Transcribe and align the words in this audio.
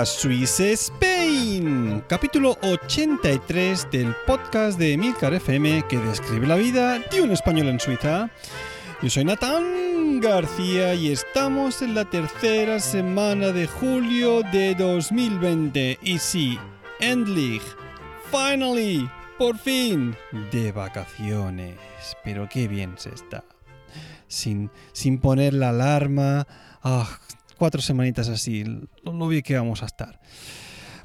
A 0.00 0.06
Swiss 0.06 0.60
Spain, 0.60 2.02
capítulo 2.08 2.56
83 2.62 3.90
del 3.90 4.16
podcast 4.26 4.78
de 4.78 4.96
Milcar 4.96 5.34
FM 5.34 5.84
que 5.90 5.98
describe 5.98 6.46
la 6.46 6.54
vida 6.56 6.98
de 6.98 7.20
un 7.20 7.32
español 7.32 7.68
en 7.68 7.78
Suiza. 7.78 8.30
Yo 9.02 9.10
soy 9.10 9.26
Natán 9.26 10.20
García 10.22 10.94
y 10.94 11.12
estamos 11.12 11.82
en 11.82 11.94
la 11.94 12.06
tercera 12.06 12.80
semana 12.80 13.48
de 13.48 13.66
julio 13.66 14.40
de 14.50 14.74
2020. 14.74 15.98
Y 16.00 16.18
sí, 16.18 16.58
endlich, 16.98 17.62
finally, 18.30 19.06
por 19.36 19.58
fin, 19.58 20.16
de 20.50 20.72
vacaciones. 20.72 21.76
Pero 22.24 22.48
qué 22.48 22.68
bien 22.68 22.94
se 22.96 23.10
está. 23.10 23.44
Sin, 24.28 24.70
sin 24.92 25.18
poner 25.18 25.52
la 25.52 25.68
alarma. 25.68 26.46
Ah, 26.82 27.20
cuatro 27.60 27.82
semanitas 27.82 28.30
así, 28.30 28.64
lo 29.04 29.28
bien 29.28 29.42
que 29.42 29.54
vamos 29.54 29.82
a 29.82 29.86
estar. 29.86 30.18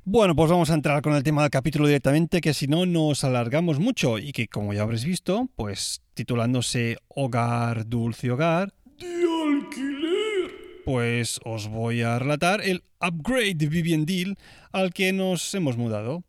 Bueno, 0.06 0.38
pues 0.38 0.50
vamos 0.50 0.70
a 0.70 0.74
entrar 0.74 1.02
con 1.02 1.14
el 1.14 1.22
tema 1.22 1.42
del 1.42 1.52
capítulo 1.52 1.86
directamente, 1.86 2.40
que 2.40 2.54
si 2.54 2.66
no 2.68 2.86
nos 2.86 3.26
alargamos 3.26 3.78
mucho 3.78 4.20
y 4.20 4.32
que 4.32 4.48
como 4.48 4.74
ya 4.74 4.84
habréis 4.84 5.04
visto, 5.04 5.50
pues 5.58 6.02
titulándose 6.14 6.96
Hogar, 7.10 7.90
Dulce 7.90 8.32
Hogar, 8.32 8.74
de 8.98 9.06
alquiler, 9.06 10.52
pues 10.86 11.42
os 11.44 11.68
voy 11.68 12.04
a 12.04 12.20
relatar 12.20 12.62
el 12.62 12.86
upgrade 13.06 13.56
de 13.56 13.68
Vivian 13.68 14.06
Deal 14.06 14.38
al 14.72 14.94
que 14.94 15.12
nos 15.12 15.54
hemos 15.56 15.76
mudado. 15.76 16.24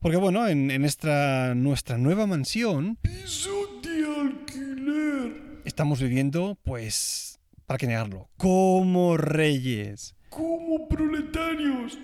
Porque 0.00 0.16
bueno, 0.16 0.48
en, 0.48 0.72
en 0.72 0.84
esta, 0.84 1.54
nuestra 1.54 1.98
nueva 1.98 2.26
mansión... 2.26 2.98
Piso 3.02 3.78
de 3.80 4.04
alquiler. 4.22 5.60
Estamos 5.64 6.02
viviendo, 6.02 6.58
pues, 6.64 7.37
para 7.68 7.76
que 7.76 7.86
negarlo, 7.86 8.30
como 8.38 9.18
reyes. 9.18 10.16
Como 10.30 10.88
proletarios, 10.88 11.98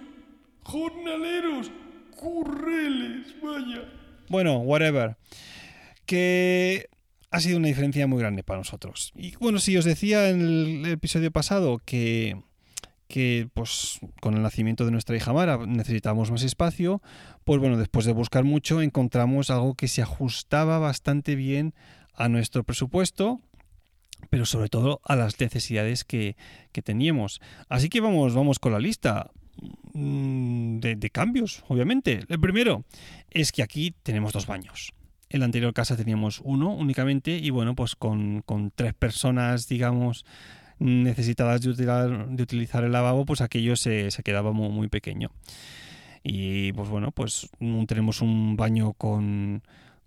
jornaleros, 0.62 1.70
curreles, 2.14 3.34
vaya. 3.42 3.90
Bueno, 4.28 4.58
whatever. 4.58 5.16
Que 6.04 6.90
ha 7.30 7.40
sido 7.40 7.56
una 7.56 7.68
diferencia 7.68 8.06
muy 8.06 8.18
grande 8.18 8.42
para 8.42 8.58
nosotros. 8.58 9.10
Y 9.16 9.36
bueno, 9.36 9.58
si 9.58 9.74
os 9.78 9.86
decía 9.86 10.28
en 10.28 10.42
el 10.42 10.84
episodio 10.84 11.32
pasado 11.32 11.80
que, 11.82 12.36
que 13.08 13.48
pues 13.54 14.00
con 14.20 14.34
el 14.34 14.42
nacimiento 14.42 14.84
de 14.84 14.90
nuestra 14.90 15.16
hija 15.16 15.32
Mara 15.32 15.56
necesitábamos 15.66 16.30
más 16.30 16.42
espacio, 16.42 17.00
pues 17.44 17.58
bueno, 17.58 17.78
después 17.78 18.04
de 18.04 18.12
buscar 18.12 18.44
mucho 18.44 18.82
encontramos 18.82 19.48
algo 19.48 19.76
que 19.76 19.88
se 19.88 20.02
ajustaba 20.02 20.78
bastante 20.78 21.36
bien 21.36 21.72
a 22.12 22.28
nuestro 22.28 22.64
presupuesto 22.64 23.40
pero 24.30 24.46
sobre 24.46 24.68
todo 24.68 25.00
a 25.04 25.16
las 25.16 25.40
necesidades 25.40 26.04
que, 26.04 26.36
teníamos. 26.84 27.40
Así 27.68 27.88
que 27.88 28.00
vamos, 28.00 28.34
vamos 28.34 28.58
con 28.58 28.72
la 28.72 28.78
lista 28.78 29.30
mm, 29.92 30.78
de, 30.78 31.10
cambios, 31.10 31.64
obviamente. 31.68 32.20
El 32.28 32.40
primero 32.40 32.84
es 33.30 33.52
que 33.52 33.62
aquí 33.62 33.94
tenemos 34.02 34.32
dos 34.32 34.46
baños. 34.46 34.92
En 35.28 35.40
la 35.40 35.46
anterior 35.46 35.72
casa 35.72 35.96
teníamos 35.96 36.40
uno 36.44 36.72
únicamente 36.74 37.36
y 37.36 37.50
bueno, 37.50 37.74
pues 37.74 37.96
con, 37.96 38.42
tres 38.74 38.94
personas, 38.94 39.68
digamos, 39.68 40.24
necesitadas 40.78 41.60
de 41.62 41.70
utilizar, 41.70 42.28
de 42.28 42.42
utilizar 42.42 42.84
el 42.84 42.92
lavabo, 42.92 43.24
pues 43.24 43.40
aquello 43.40 43.76
se, 43.76 44.10
se 44.10 44.22
quedaba 44.22 44.52
muy, 44.52 44.68
muy 44.68 44.88
pequeño. 44.88 45.30
Y 46.22 46.72
pues 46.72 46.88
bueno, 46.88 47.10
pues 47.12 47.50
tenemos 47.86 48.22
un 48.22 48.56
baño 48.56 48.94
con 48.94 49.62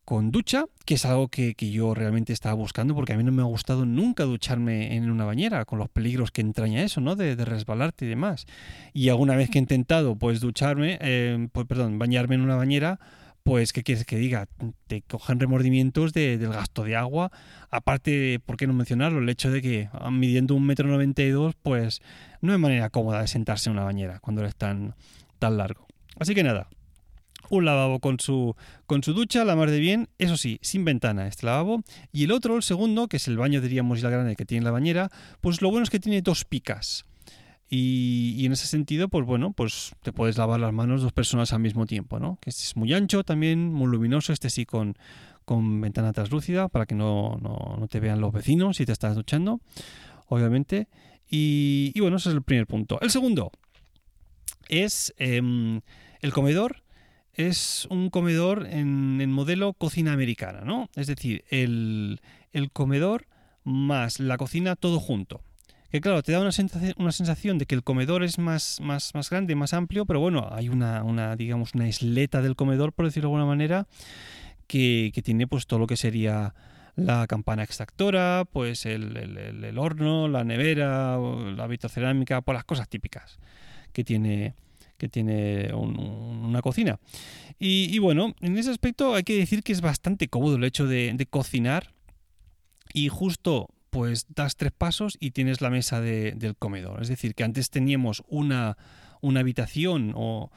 con 0.07 0.31
ducha, 0.31 0.68
que 0.85 0.94
es 0.94 1.03
algo 1.03 1.28
que, 1.28 1.53
yo 1.53 1.94
realmente 1.94 2.31
estaba 2.31 2.56
buscando 2.56 2.95
porque 2.95 3.12
a 3.12 3.18
mí 3.18 3.25
no 3.25 3.34
me 3.34 3.41
ha 3.41 3.45
gustado 3.45 3.85
nunca 3.85 4.23
ducharme 4.23 4.95
en 4.95 5.12
una 5.12 5.25
bañera, 5.25 5.66
con 5.66 5.79
los 5.79 5.90
peligros 5.90 6.31
que 6.31 6.40
entraña 6.40 6.81
eso, 6.81 7.01
¿no? 7.01 7.18
De, 7.18 7.35
resbalarte 7.35 8.06
y 8.06 8.07
demás. 8.07 8.46
Y 8.94 9.09
alguna 9.09 9.35
vez 9.35 9.50
que 9.50 9.57
he 9.57 9.62
intentado, 9.62 10.16
pues 10.16 10.40
ducharme, 10.40 10.97
eh, 11.01 11.50
pues, 11.51 11.67
perdón, 11.67 12.00
bañarme 12.00 12.35
en 12.35 12.41
una 12.41 12.56
bañera, 12.56 13.01
pues, 13.44 13.73
¿qué 13.73 13.84
quieres 13.84 14.06
que 14.06 14.16
diga? 14.16 14.47
Te 14.88 15.01
cogen 15.01 15.41
remordimientos 15.41 16.13
del 16.13 16.47
gasto 16.53 16.85
de 16.85 16.96
agua. 16.96 17.29
Aparte, 17.69 18.40
¿por 18.46 18.56
qué 18.56 18.66
no 18.66 18.72
mencionarlo? 18.72 19.19
El 19.19 19.28
hecho 19.28 19.51
de 19.51 19.62
que 19.62 19.90
ah, 19.91 20.09
midiendo 20.09 20.56
un 20.56 20.66
metro 20.66 20.88
noventa 20.88 21.22
y 21.22 21.31
dos, 21.31 21.53
pues 21.62 22.01
no 22.40 22.53
hay 22.53 22.59
manera 22.59 22.90
cómoda 22.90 23.19
de 23.19 23.28
sentarse 23.28 23.69
en 23.69 23.73
una 23.73 23.84
bañera 23.84 24.22
cuando 24.22 24.46
es 24.46 24.56
tan, 24.56 24.96
tan 25.38 25.57
largo. 25.57 25.85
Así 26.17 26.34
que 26.34 26.44
nada, 26.44 26.69
un 27.50 27.66
lavabo 27.66 28.00
con 28.00 28.19
su, 28.19 28.56
con 28.85 29.03
su 29.03 29.13
ducha, 29.13 29.46
la 29.46 29.56
mar 29.56 29.72
de 29.72 29.80
bien, 29.80 30.09
eso 30.18 30.38
sí, 30.38 30.59
sin 30.62 30.85
ventana 30.85 31.28
este 31.28 31.46
lavabo. 31.46 31.84
Y 32.12 32.24
el 32.24 32.31
otro, 32.31 32.56
el 32.56 32.63
segundo, 32.63 33.08
que 33.08 33.18
es 33.18 33.28
el 33.28 33.38
baño, 33.38 33.62
diríamos, 33.62 34.00
y 34.00 34.02
la 34.02 34.09
grande 34.09 34.35
que 34.35 34.46
tiene 34.46 34.66
la 34.66 34.72
bañera, 34.72 35.09
pues 35.41 35.62
lo 35.62 35.69
bueno 35.69 35.84
es 35.84 35.90
que 35.90 36.00
tiene 36.00 36.22
dos 36.22 36.46
picas. 36.46 37.06
Y, 37.69 38.46
en 38.46 38.53
ese 38.53 38.66
sentido, 38.66 39.09
pues 39.09 39.25
bueno, 39.25 39.52
pues 39.52 39.91
te 40.02 40.13
puedes 40.13 40.38
lavar 40.38 40.59
las 40.59 40.72
manos 40.72 41.02
dos 41.02 41.12
personas 41.12 41.52
al 41.52 41.59
mismo 41.59 41.85
tiempo, 41.85 42.19
¿no? 42.19 42.38
Que 42.41 42.50
este 42.50 42.63
es 42.63 42.78
muy 42.78 42.94
ancho 42.94 43.24
también, 43.24 43.74
muy 43.74 43.91
luminoso, 43.91 44.31
este 44.31 44.50
sí 44.50 44.66
con, 44.66 44.97
con 45.44 45.81
ventana 45.81 46.14
translúcida 46.14 46.69
para 46.69 46.85
que 46.85 46.96
no, 46.96 47.88
te 47.90 48.00
vean 48.00 48.22
los 48.22 48.31
vecinos 48.31 48.78
si 48.78 48.85
te 48.85 48.94
estás 48.94 49.16
duchando, 49.16 49.59
obviamente. 50.28 50.88
Y, 51.29 52.00
bueno, 52.00 52.18
ese 52.18 52.29
es 52.29 52.35
el 52.35 52.41
primer 52.41 52.68
punto. 52.68 53.00
El 53.02 53.12
segundo 53.12 53.52
es 54.69 55.14
em, 55.18 55.81
el 56.22 56.31
comedor 56.31 56.84
es 57.38 57.88
un 57.92 58.09
comedor 58.09 58.68
en, 58.70 59.31
modelo 59.31 59.74
cocina 59.74 60.12
americana, 60.12 60.62
¿no? 60.62 60.90
Es 60.96 61.08
decir, 61.08 61.46
el, 61.50 62.20
comedor 62.74 63.28
más 63.64 64.20
la 64.20 64.38
cocina 64.38 64.75
todo 64.75 65.00
junto. 65.00 65.44
Que 65.92 66.02
claro, 66.02 66.22
te 66.22 66.34
da 66.34 66.40
una 66.40 66.52
sensación, 66.52 67.58
de 67.58 67.66
que 67.66 67.76
el 67.76 67.84
comedor 67.84 68.24
es 68.24 68.40
más, 68.40 68.81
más, 68.81 69.14
más 69.14 69.30
grande, 69.30 69.56
más 69.56 69.74
amplio, 69.74 70.06
pero 70.06 70.20
bueno, 70.20 70.50
hay 70.52 70.68
una, 70.68 71.03
una, 71.03 71.36
digamos, 71.38 71.76
una 71.76 71.88
isleta 71.88 72.42
del 72.42 72.56
comedor, 72.56 72.92
por 72.92 73.06
decirlo 73.06 73.30
de 73.30 73.36
alguna 73.36 73.46
manera, 73.46 73.88
que, 74.66 75.14
tiene 75.24 75.47
pues 75.47 75.66
todo 75.66 75.80
lo 75.80 75.88
que 75.88 75.96
sería 75.96 76.56
la 76.96 77.26
campana 77.28 77.64
extractora, 77.64 78.46
pues 78.52 78.86
el, 78.86 79.16
el 79.16 79.78
horno, 79.78 80.28
la 80.28 80.44
nevera, 80.44 81.18
la 81.56 81.68
vitrocerámica, 81.68 82.42
pues 82.42 82.56
las 82.56 82.66
cosas 82.66 82.90
típicas 82.90 83.40
que 83.94 84.03
tiene, 84.03 84.56
que 84.97 85.08
tiene 85.08 85.74
una 85.74 86.62
cocina. 86.62 87.00
Y, 87.59 87.97
bueno, 88.00 88.35
en 88.41 88.58
ese 88.58 88.69
aspecto 88.69 89.16
hay 89.16 89.24
que 89.24 89.38
decir 89.38 89.63
que 89.63 89.74
es 89.74 89.81
bastante 89.81 90.28
cómodo 90.28 90.58
el 90.58 90.63
hecho 90.63 90.85
de, 90.85 91.28
cocinar 91.30 91.94
y 92.94 93.09
justo 93.09 93.69
pues 93.90 94.28
das 94.30 94.58
tres 94.58 94.74
pasos 94.74 95.18
y 95.19 95.31
tienes 95.31 95.62
la 95.62 95.69
mesa 95.69 96.02
del 96.02 96.56
comedor. 96.58 97.02
Es 97.02 97.08
decir, 97.08 97.34
que 97.34 97.44
antes 97.44 97.69
teníamos 97.69 98.24
una, 98.28 98.78
una 99.22 99.40
habitación 99.40 100.13
o, 100.16 100.52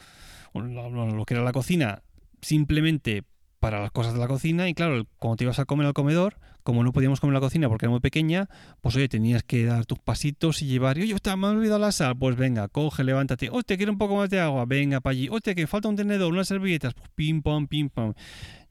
o 0.53 0.61
lo 0.61 1.25
que 1.25 1.35
era 1.35 1.43
la 1.43 1.53
cocina 1.53 2.03
simplemente 2.43 3.25
para 3.61 3.81
las 3.81 3.91
cosas 3.93 4.15
de 4.15 4.19
la 4.19 4.27
cocina 4.27 4.69
y 4.69 4.75
claro, 4.75 5.07
cuando 5.19 5.37
te 5.37 5.45
ibas 5.45 5.59
a 5.59 5.67
comer 5.67 5.87
al 5.87 5.93
comedor, 5.93 6.39
como 6.63 6.83
no 6.83 6.93
podíamos 6.93 7.21
comer 7.21 7.33
en 7.33 7.35
la 7.35 7.41
cocina 7.41 7.69
porque 7.69 7.85
era 7.87 7.91
muy 7.91 8.01
pequeña, 8.01 8.49
pues 8.81 8.97
oye, 8.97 9.09
tenías 9.09 9.43
que 9.43 9.65
dar 9.65 9.87
tus 9.87 9.99
pasitos 9.99 10.63
y 10.63 10.67
llevar, 10.67 10.99
y 10.99 11.03
oye, 11.03 11.15
me 11.37 11.47
he 11.47 11.51
olvidado 11.51 11.79
la 11.79 11.93
sal, 11.93 12.17
pues 12.17 12.37
venga, 12.37 12.69
coge, 12.69 13.05
levántate, 13.05 13.51
te 13.67 13.77
quiero 13.77 13.93
un 13.93 13.99
poco 13.99 14.17
más 14.17 14.31
de 14.31 14.41
agua, 14.41 14.65
venga 14.67 15.01
para 15.01 15.13
allí, 15.13 15.29
hostia, 15.31 15.55
que 15.55 15.67
falta 15.67 15.89
un 15.89 15.97
tenedor, 15.97 16.33
unas 16.33 16.49
servilletas, 16.49 16.95
pues 16.95 17.09
pim, 17.15 17.43
pam, 17.43 17.69
pim, 17.69 17.91
pam. 17.91 18.15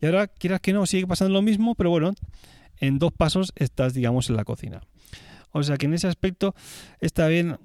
Y 0.01 0.05
ahora, 0.07 0.27
quieras 0.27 0.59
que 0.59 0.73
no, 0.73 0.85
sigue 0.85 1.05
pasando 1.05 1.33
lo 1.33 1.41
mismo, 1.41 1.75
pero 1.75 1.91
bueno, 1.91 2.13
en 2.77 2.97
dos 2.97 3.11
pasos 3.11 3.53
estás, 3.55 3.93
digamos, 3.93 4.29
en 4.29 4.35
la 4.37 4.43
cocina. 4.43 4.81
O 5.51 5.63
sea 5.63 5.77
que 5.77 5.85
en 5.85 5.93
ese 5.93 6.07
aspecto 6.07 6.55
está 6.99 7.27
bien. 7.27 7.57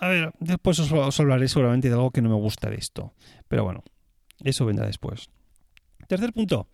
A 0.00 0.08
ver, 0.08 0.32
después 0.40 0.78
os 0.78 1.20
hablaré 1.20 1.48
seguramente 1.48 1.88
de 1.88 1.94
algo 1.94 2.10
que 2.10 2.22
no 2.22 2.30
me 2.30 2.36
gusta 2.36 2.70
de 2.70 2.76
esto. 2.76 3.12
Pero 3.48 3.64
bueno, 3.64 3.84
eso 4.42 4.64
vendrá 4.64 4.86
después. 4.86 5.30
Tercer 6.14 6.32
punto, 6.32 6.68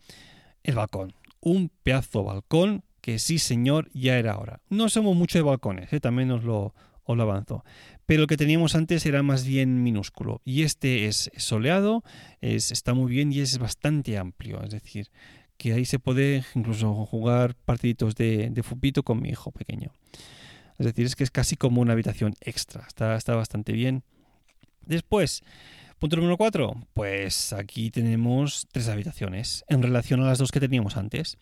el 0.63 0.75
balcón. 0.75 1.15
Un 1.41 1.71
pedazo 1.83 2.25
balcón 2.25 2.85
que 3.01 3.19
sí, 3.19 3.39
señor, 3.39 3.91
ya 3.95 4.19
era 4.19 4.37
hora. 4.37 4.61
No 4.69 4.91
somos 4.91 5.17
mucho 5.17 5.39
de 5.39 5.43
balcones, 5.43 5.91
¿eh? 5.95 5.99
también 5.99 6.31
os 6.31 6.45
lo, 6.45 6.75
os 7.05 7.17
lo 7.17 7.23
avanzo. 7.23 7.65
Pero 8.05 8.21
el 8.21 8.29
que 8.29 8.37
teníamos 8.37 8.75
antes 8.75 9.07
era 9.07 9.23
más 9.23 9.47
bien 9.47 9.83
minúsculo. 9.83 10.43
Y 10.45 10.65
este 10.65 11.07
es 11.07 11.31
soleado, 11.39 12.05
es, 12.43 12.71
está 12.71 12.93
muy 12.93 13.11
bien 13.11 13.33
y 13.33 13.41
es 13.41 13.57
bastante 13.57 14.19
amplio. 14.19 14.63
Es 14.63 14.73
decir, 14.73 15.11
que 15.57 15.73
ahí 15.73 15.87
se 15.87 15.99
puede 15.99 16.45
incluso 16.55 16.93
jugar 17.07 17.55
partiditos 17.55 18.17
de, 18.17 18.51
de 18.51 18.63
fupito 18.63 19.05
con 19.05 19.23
mi 19.23 19.31
hijo 19.31 19.53
pequeño. 19.53 19.91
Es 20.79 20.85
decir, 20.85 21.07
es 21.07 21.17
que 21.17 21.25
es 21.25 21.31
casi 21.31 21.57
como 21.57 21.81
una 21.81 21.95
habitación 21.95 22.35
extra. 22.43 22.85
Está, 22.87 23.17
está 23.17 23.35
bastante 23.37 23.73
bien. 23.73 24.03
Después, 24.85 25.43
Punto 26.01 26.17
número 26.17 26.39
4. 26.39 26.77
Pues 26.95 27.53
aquí 27.53 27.91
tenemos 27.91 28.67
tres 28.73 28.89
habitaciones 28.89 29.67
en 29.69 29.83
relación 29.83 30.23
a 30.23 30.25
las 30.25 30.39
dos 30.39 30.51
que 30.51 30.59
teníamos 30.59 30.97
antes. 30.97 31.37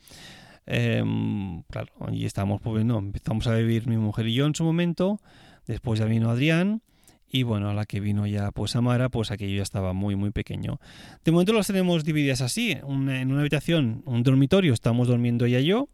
Em, 0.67 1.63
claro, 1.71 1.93
y 2.11 2.25
estamos, 2.25 2.61
pues, 2.61 2.85
empezamos 2.85 3.47
a 3.47 3.55
vivir 3.55 3.87
mi 3.87 3.97
mujer 3.99 4.27
y 4.27 4.35
yo 4.35 4.47
en 4.47 4.57
su 4.57 4.65
momento. 4.65 5.21
Después 5.69 6.01
ya 6.01 6.07
vino 6.07 6.29
Adrián. 6.29 6.83
Y 7.31 7.45
bueno, 7.45 7.71
a 7.71 7.75
la 7.75 7.85
que 7.85 8.01
vino 8.01 8.27
ya 8.27 8.51
pues 8.51 8.75
Amara, 8.75 9.11
pues 9.11 9.31
aquello 9.31 9.59
ya 9.59 9.63
estaba 9.63 9.93
muy 9.93 10.17
muy 10.17 10.33
pequeño. 10.33 10.81
De 11.25 11.31
momento 11.31 11.53
las 11.53 11.69
tenemos 11.69 12.03
divididas 12.03 12.41
así. 12.41 12.73
en 12.73 12.83
una 13.31 13.41
habitación, 13.41 14.03
un 14.07 14.25
dormitorio, 14.25 14.73
estamos 14.73 15.07
durmiendo 15.07 15.45
ella 15.45 15.61
y 15.61 15.67
yo. 15.67 15.89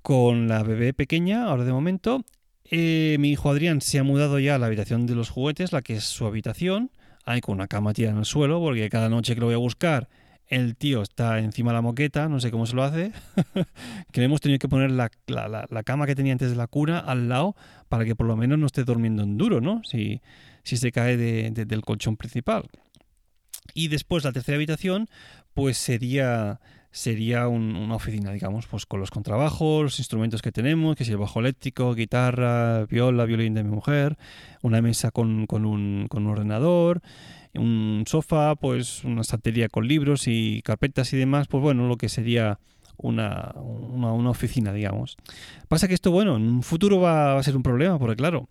Con 0.00 0.48
la 0.48 0.62
bebé 0.62 0.94
pequeña, 0.94 1.44
ahora 1.44 1.64
de 1.64 1.72
momento. 1.72 2.24
Eh, 2.64 3.18
mi 3.20 3.28
hijo 3.28 3.50
Adrián 3.50 3.82
se 3.82 3.98
ha 3.98 4.04
mudado 4.04 4.38
ya 4.38 4.54
a 4.54 4.58
la 4.58 4.66
habitación 4.68 5.04
de 5.06 5.14
los 5.14 5.28
juguetes, 5.28 5.72
la 5.72 5.82
que 5.82 5.96
es 5.96 6.04
su 6.04 6.24
habitación 6.24 6.90
con 7.40 7.54
una 7.54 7.68
cama 7.68 7.92
tirada 7.92 8.14
en 8.14 8.18
el 8.18 8.24
suelo, 8.24 8.60
porque 8.60 8.88
cada 8.90 9.08
noche 9.08 9.34
que 9.34 9.40
lo 9.40 9.46
voy 9.46 9.54
a 9.54 9.58
buscar, 9.58 10.08
el 10.48 10.76
tío 10.76 11.02
está 11.02 11.38
encima 11.38 11.70
de 11.70 11.76
la 11.76 11.82
moqueta, 11.82 12.28
no 12.28 12.40
sé 12.40 12.50
cómo 12.50 12.66
se 12.66 12.74
lo 12.74 12.82
hace, 12.82 13.12
que 14.12 14.24
hemos 14.24 14.40
tenido 14.40 14.58
que 14.58 14.68
poner 14.68 14.90
la, 14.90 15.08
cama 15.84 16.06
que 16.06 16.16
tenía 16.16 16.32
antes 16.32 16.50
de 16.50 16.56
la 16.56 16.66
cuna 16.66 16.98
al 16.98 17.28
lado 17.28 17.54
para 17.88 18.04
que 18.04 18.16
por 18.16 18.26
lo 18.26 18.36
menos 18.36 18.58
no 18.58 18.66
esté 18.66 18.82
durmiendo 18.82 19.22
en 19.22 19.38
duro, 19.38 19.60
¿no? 19.60 19.82
Si, 19.84 20.20
si 20.64 20.76
se 20.76 20.90
cae 20.90 21.16
del 21.16 21.82
colchón 21.82 22.16
principal. 22.16 22.64
Y 23.74 23.88
después 23.88 24.24
la 24.24 24.32
tercera 24.32 24.56
habitación, 24.56 25.08
pues 25.54 25.78
sería 25.78 26.60
sería 26.92 27.46
una 27.48 27.94
oficina, 27.94 28.32
digamos, 28.32 28.66
pues 28.66 28.84
con 28.86 29.00
los 29.00 29.10
contrabajos, 29.10 29.82
los 29.82 29.98
instrumentos 29.98 30.42
que 30.42 30.50
tenemos, 30.50 30.96
que 30.96 31.04
es 31.04 31.08
el 31.08 31.18
bajo 31.18 31.40
eléctrico, 31.40 31.94
guitarra, 31.94 32.84
viola, 32.86 33.24
violín 33.24 33.54
de 33.54 33.62
mi 33.62 33.70
mujer, 33.70 34.16
una 34.62 34.82
mesa 34.82 35.10
con, 35.10 35.46
con, 35.46 35.64
un, 35.64 36.06
con 36.08 36.26
un 36.26 36.32
ordenador, 36.32 37.00
un 37.54 38.04
sofá, 38.06 38.56
pues 38.56 39.04
una 39.04 39.22
estantería 39.22 39.68
con 39.68 39.86
libros 39.86 40.26
y 40.26 40.62
carpetas 40.62 41.12
y 41.12 41.16
demás, 41.16 41.46
pues 41.48 41.62
bueno, 41.62 41.86
lo 41.86 41.96
que 41.96 42.08
sería 42.08 42.58
una, 42.96 43.52
una, 43.56 44.30
oficina, 44.30 44.72
digamos. 44.72 45.16
Pasa 45.68 45.88
que 45.88 45.94
esto, 45.94 46.10
bueno, 46.10 46.36
en 46.36 46.42
un 46.42 46.62
futuro 46.62 47.00
va, 47.00 47.38
a 47.38 47.42
ser 47.42 47.56
un 47.56 47.62
problema, 47.62 47.98
porque 47.98 48.16
claro, 48.16 48.48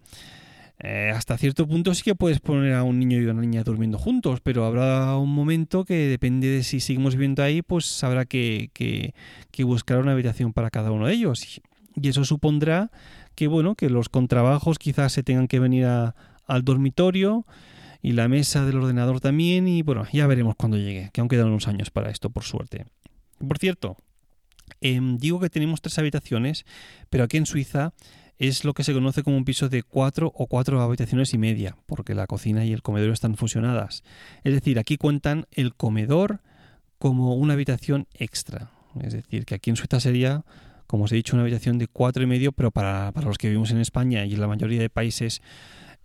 eh, 0.81 1.11
hasta 1.13 1.37
cierto 1.37 1.67
punto 1.67 1.93
sí 1.93 2.03
que 2.03 2.15
puedes 2.15 2.39
poner 2.39 2.73
a 2.73 2.83
un 2.83 2.99
niño 2.99 3.17
y 3.19 3.25
una 3.25 3.41
niña 3.41 3.63
durmiendo 3.63 3.97
juntos, 3.97 4.39
pero 4.41 4.65
habrá 4.65 5.17
un 5.17 5.33
momento 5.33 5.83
que 5.83 6.07
depende 6.07 6.47
de 6.47 6.63
si 6.63 6.79
seguimos 6.79 7.15
viviendo 7.15 7.43
ahí, 7.43 7.61
pues 7.61 8.03
habrá 8.03 8.25
que, 8.25 8.71
que, 8.73 9.13
que 9.51 9.63
buscar 9.65 9.99
una 9.99 10.13
habitación 10.13 10.53
para 10.53 10.69
cada 10.69 10.91
uno 10.91 11.07
de 11.07 11.13
ellos. 11.13 11.61
Y 11.95 12.07
eso 12.07 12.23
supondrá 12.23 12.91
que, 13.35 13.47
bueno, 13.47 13.75
que 13.75 13.89
los 13.89 14.07
contrabajos 14.07 14.79
quizás 14.79 15.11
se 15.11 15.23
tengan 15.23 15.47
que 15.47 15.59
venir 15.59 15.85
al 15.85 16.63
dormitorio 16.63 17.45
y 18.01 18.13
la 18.13 18.29
mesa 18.29 18.65
del 18.65 18.77
ordenador 18.77 19.19
también 19.19 19.67
y 19.67 19.81
bueno, 19.81 20.05
ya 20.13 20.27
veremos 20.27 20.55
cuando 20.55 20.77
llegue, 20.77 21.09
que 21.11 21.19
aún 21.19 21.27
quedan 21.27 21.47
unos 21.47 21.67
años 21.67 21.91
para 21.91 22.09
esto, 22.09 22.29
por 22.29 22.43
suerte. 22.43 22.85
Por 23.45 23.57
cierto, 23.57 23.97
em, 24.79 25.17
digo 25.17 25.39
que 25.39 25.49
tenemos 25.49 25.81
tres 25.81 25.99
habitaciones, 25.99 26.65
pero 27.09 27.25
aquí 27.25 27.37
en 27.37 27.45
Suiza 27.45 27.93
es 28.39 28.63
lo 28.63 28.73
que 28.73 28.83
se 28.83 28.93
conoce 28.93 29.21
como 29.21 29.37
un 29.37 29.45
piso 29.45 29.69
de 29.69 29.83
cuatro 29.83 30.31
o 30.33 30.47
cuatro 30.47 30.81
habitaciones 30.81 31.33
y 31.33 31.37
media, 31.37 31.75
porque 31.85 32.15
la 32.15 32.25
cocina 32.25 32.65
y 32.65 32.73
el 32.73 32.81
comedor 32.81 33.11
están 33.11 33.35
fusionadas. 33.35 34.03
Es 34.43 34.53
decir, 34.53 34.79
aquí 34.79 34.97
cuentan 34.97 35.45
el 35.51 35.75
comedor 35.75 36.39
como 36.97 37.35
una 37.35 37.53
habitación 37.53 38.07
extra. 38.13 38.71
Es 39.01 39.13
decir, 39.13 39.45
que 39.45 39.55
aquí 39.55 39.69
en 39.69 39.75
Suiza 39.75 39.99
sería, 39.99 40.43
como 40.87 41.03
os 41.03 41.11
he 41.11 41.15
dicho, 41.15 41.35
una 41.35 41.43
habitación 41.43 41.77
de 41.77 41.87
cuatro 41.87 42.23
y 42.23 42.25
medio, 42.25 42.51
pero 42.51 42.71
para, 42.71 43.11
para 43.11 43.27
los 43.27 43.37
que 43.37 43.47
vivimos 43.47 43.69
en 43.69 43.79
España 43.79 44.25
y 44.25 44.33
en 44.33 44.41
la 44.41 44.47
mayoría 44.47 44.81
de 44.81 44.89
países 44.89 45.41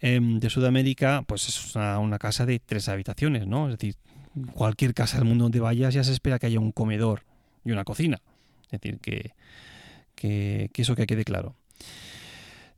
Em, 0.06 0.38
de 0.38 0.50
Sudamérica, 0.50 1.24
pues 1.26 1.48
es 1.48 1.76
una, 1.76 2.18
casa 2.18 2.44
de 2.44 2.58
tres 2.58 2.90
habitaciones, 2.90 3.46
¿no? 3.46 3.70
Es 3.70 3.78
decir, 3.78 3.96
cualquier 4.52 4.92
casa 4.92 5.16
del 5.16 5.26
mundo 5.26 5.44
donde 5.44 5.60
vayas 5.60 5.94
ya 5.94 6.04
se 6.04 6.12
espera 6.12 6.38
que 6.38 6.44
haya 6.44 6.60
un 6.60 6.72
comedor 6.72 7.22
y 7.64 7.70
una 7.70 7.84
cocina. 7.84 8.20
Es 8.66 8.82
decir, 8.82 8.98
que, 8.98 9.32
que, 10.14 10.68
eso 10.74 10.94
que 10.94 11.06
quede 11.06 11.24
claro. 11.24 11.54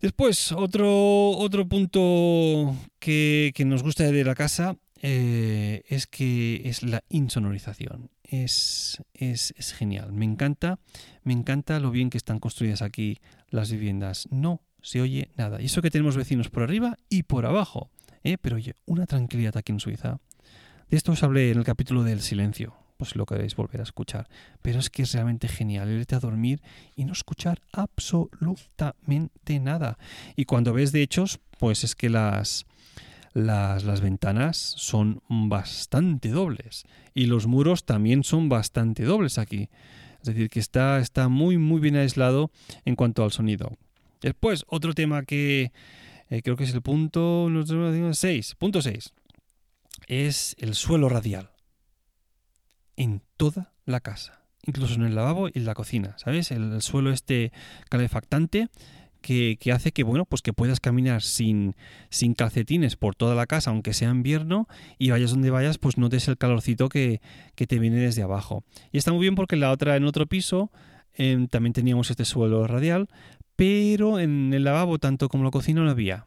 Después, 0.07 0.53
otro, 0.53 1.31
otro 1.33 1.67
punto 1.67 2.77
que, 3.01 3.53
nos 3.67 3.83
gusta 3.83 4.05
de 4.05 4.23
la 4.23 4.37
casa 4.37 4.77
eh, 5.03 5.83
es 5.89 6.07
que 6.07 6.63
es 6.65 6.85
la 6.85 7.03
insonorización. 7.09 8.13
Es, 8.23 9.03
es, 9.15 9.53
es, 9.57 9.73
genial. 9.73 10.13
Me 10.13 10.25
encanta, 10.25 10.79
me 11.25 11.33
encanta 11.33 11.81
lo 11.81 11.91
bien 11.91 12.09
que 12.09 12.19
están 12.19 12.39
construidas 12.39 12.83
aquí 12.83 13.19
las 13.49 13.73
viviendas. 13.73 14.29
No 14.31 14.63
se 14.81 15.01
oye 15.01 15.33
nada. 15.37 15.61
Y 15.61 15.65
eso 15.65 15.83
que 15.83 15.91
tenemos 15.91 16.17
vecinos 16.17 16.51
por 16.51 16.63
arriba 16.63 16.97
y 17.09 17.25
por 17.25 17.45
abajo. 17.45 17.91
¿eh? 18.23 18.39
Pero 18.41 18.55
oye, 18.55 18.75
una 18.85 19.07
tranquilidad 19.07 19.57
aquí 19.57 19.73
en 19.73 19.81
Suiza. 19.81 20.21
De 20.89 20.97
esto 20.97 21.11
os 21.11 21.23
hablé 21.25 21.51
en 21.51 21.59
el 21.59 21.65
capítulo 21.65 22.05
del 22.05 22.21
silencio, 22.21 22.77
pues 22.97 23.17
lo 23.17 23.27
queréis 23.27 23.57
volver 23.57 23.81
a 23.81 23.85
escuchar. 23.85 24.29
Pero 24.63 24.79
es 24.79 24.91
que 24.91 25.03
es 25.03 25.13
realmente 25.13 25.49
genial 25.49 25.91
irte 25.91 26.15
a 26.15 26.21
dormir 26.21 26.63
y 26.95 27.05
no 27.05 27.13
escuchar 27.13 27.61
absolutamente 27.73 29.61
nada. 29.61 29.99
Y 30.37 30.45
cuando 30.45 30.73
ves 30.73 30.93
de 30.93 31.03
hechos, 31.03 31.41
pues 31.59 31.85
es 31.85 31.95
que 31.95 32.11
las, 32.11 32.67
las, 33.33 33.85
las, 33.85 34.01
ventanas 34.01 34.57
son 34.57 35.23
bastante 35.29 36.31
dobles. 36.31 36.85
Y 37.15 37.27
los 37.27 37.47
muros 37.47 37.85
también 37.85 38.25
son 38.25 38.49
bastante 38.49 39.05
dobles 39.05 39.39
aquí. 39.39 39.69
Es 40.21 40.35
decir, 40.35 40.51
que 40.51 40.61
está, 40.61 40.99
está 40.99 41.29
muy, 41.29 41.59
muy 41.59 41.81
bien 41.81 41.97
aislado 41.97 42.51
en 42.85 42.97
cuanto 42.97 43.23
al 43.23 43.33
sonido. 43.33 43.77
Después, 44.21 44.65
otro 44.69 44.95
tema 44.95 45.23
que 45.25 45.73
eh, 46.31 46.43
creo 46.43 46.57
que 46.57 46.65
es 46.65 46.75
el 46.75 46.83
punto 46.83 47.49
6, 48.13 48.55
punto 48.57 48.83
6, 48.83 49.13
es 50.09 50.57
el 50.59 50.75
suelo 50.75 51.09
radial. 51.09 51.51
En 52.97 53.23
toda 53.37 53.73
la 53.85 54.01
casa, 54.01 54.43
incluso 54.65 54.95
en 54.95 55.03
el 55.03 55.15
lavabo 55.15 55.49
y 55.49 55.53
en 55.55 55.65
la 55.65 55.75
cocina, 55.75 56.15
¿sabes? 56.19 56.51
El, 56.51 56.81
suelo 56.83 57.11
este 57.13 57.53
calefactante 57.89 58.69
que, 59.21 59.59
hace 59.73 59.93
que, 59.93 60.05
bueno, 60.05 60.25
pues 60.25 60.41
que 60.41 60.53
puedas 60.53 60.79
caminar 60.79 61.23
sin, 61.23 61.75
sin 62.11 62.35
calcetines 62.35 62.97
por 62.97 63.17
toda 63.17 63.35
la 63.35 63.47
casa, 63.47 63.71
aunque 63.71 63.93
sea 63.93 64.11
invierno, 64.11 64.69
y 64.99 65.11
vayas 65.11 65.31
donde 65.33 65.51
vayas, 65.51 65.79
pues 65.79 65.99
notes 65.99 66.29
el 66.29 66.39
calorcito 66.39 66.89
que, 66.89 67.21
que 67.57 67.67
te 67.67 67.79
viene 67.79 67.97
desde 67.97 68.23
abajo. 68.23 68.63
Y 68.93 68.99
está 68.99 69.13
muy 69.13 69.23
bien 69.23 69.35
porque 69.35 69.57
en 69.57 69.63
la 69.63 69.73
otra, 69.73 69.97
en 69.97 70.05
otro 70.05 70.27
piso, 70.27 70.71
em, 71.15 71.49
también 71.49 71.73
teníamos 71.73 72.11
este 72.11 72.25
suelo 72.25 72.67
radial, 72.69 73.09
pero 73.57 74.21
en 74.21 74.53
el 74.55 74.65
lavabo, 74.65 74.99
tanto 74.99 75.29
como 75.29 75.43
la 75.43 75.51
cocina, 75.51 75.83
no 75.83 75.91
había. 75.91 76.27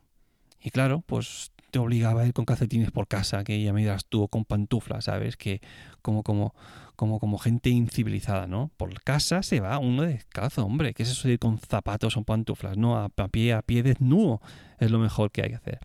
Y 0.61 0.71
claro, 0.71 1.03
pues 1.05 1.51
te 1.69 1.79
obligaba 1.79 2.21
a 2.21 2.25
ir 2.27 2.33
con 2.33 2.45
calcetines 2.45 2.91
por 2.91 3.07
casa, 3.07 3.43
que 3.43 3.61
ya 3.61 3.73
me 3.73 3.81
dirás 3.81 4.05
tú, 4.05 4.27
con 4.27 4.45
pantuflas, 4.45 5.05
¿sabes? 5.05 5.37
Que 5.37 5.61
como, 6.01 6.23
como, 6.23 6.53
como, 6.95 7.19
como 7.19 7.37
gente 7.37 7.69
incivilizada, 7.69 8.47
¿no? 8.47 8.71
Por 8.77 9.01
casa 9.01 9.43
se 9.43 9.59
va 9.59 9.77
uno 9.79 10.03
descalzo, 10.03 10.65
hombre. 10.65 10.93
¿Qué 10.93 11.03
es 11.03 11.11
eso 11.11 11.27
de 11.27 11.35
ir 11.35 11.39
con 11.39 11.59
zapatos 11.59 12.17
o 12.17 12.23
pantuflas? 12.23 12.77
No, 12.77 12.97
a, 12.97 13.09
pie, 13.09 13.53
a 13.53 13.61
pie 13.61 13.83
desnudo 13.83 14.41
es 14.79 14.91
lo 14.91 14.99
mejor 14.99 15.31
que 15.31 15.43
hay 15.43 15.49
que 15.49 15.55
hacer. 15.55 15.79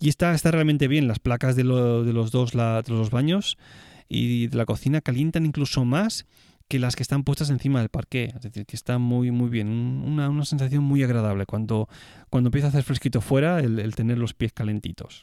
Y 0.00 0.08
está, 0.08 0.34
está 0.34 0.50
realmente 0.50 0.88
bien. 0.88 1.08
Las 1.08 1.18
placas 1.18 1.56
de, 1.56 1.62
de 1.62 2.12
los 2.12 2.30
dos 2.30 2.52
de 2.52 2.82
los 2.88 3.10
baños 3.10 3.58
y 4.08 4.48
de 4.48 4.56
la 4.56 4.66
cocina 4.66 5.00
calientan 5.00 5.46
incluso 5.46 5.84
más 5.84 6.26
que 6.68 6.78
las 6.78 6.96
que 6.96 7.02
están 7.02 7.22
puestas 7.22 7.50
encima 7.50 7.80
del 7.80 7.88
parqué. 7.88 8.32
Es 8.34 8.42
decir, 8.42 8.66
que 8.66 8.76
está 8.76 8.98
muy, 8.98 9.30
muy 9.30 9.48
bien. 9.48 9.68
Una, 9.68 10.28
una 10.28 10.44
sensación 10.44 10.82
muy 10.82 11.02
agradable 11.02 11.46
cuando, 11.46 11.88
cuando 12.28 12.48
empieza 12.48 12.68
a 12.68 12.70
hacer 12.70 12.82
fresquito 12.82 13.20
fuera 13.20 13.60
el, 13.60 13.94
tener 13.94 14.18
los 14.18 14.34
pies 14.34 14.52
calentitos. 14.52 15.22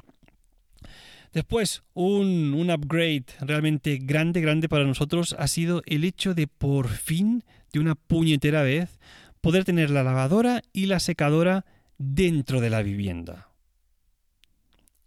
Después, 1.33 1.83
un, 1.93 2.53
un, 2.53 2.69
upgrade 2.69 3.25
realmente 3.41 3.97
grande, 4.01 4.39
grande 4.39 4.69
para 4.69 4.85
nosotros 4.85 5.35
ha 5.39 5.47
sido 5.47 5.81
el 5.85 6.03
hecho 6.03 6.33
de 6.33 6.47
por 6.47 6.87
fin, 6.89 7.43
de 7.71 7.79
una 7.79 7.95
puñetera 7.95 8.61
vez, 8.61 8.99
poder 9.41 9.65
tener 9.65 9.89
la 9.89 10.03
lavadora 10.03 10.61
y 10.71 10.85
la 10.85 10.99
secadora 10.99 11.65
dentro 11.97 12.61
de 12.61 12.69
la 12.69 12.83
vivienda. 12.83 13.49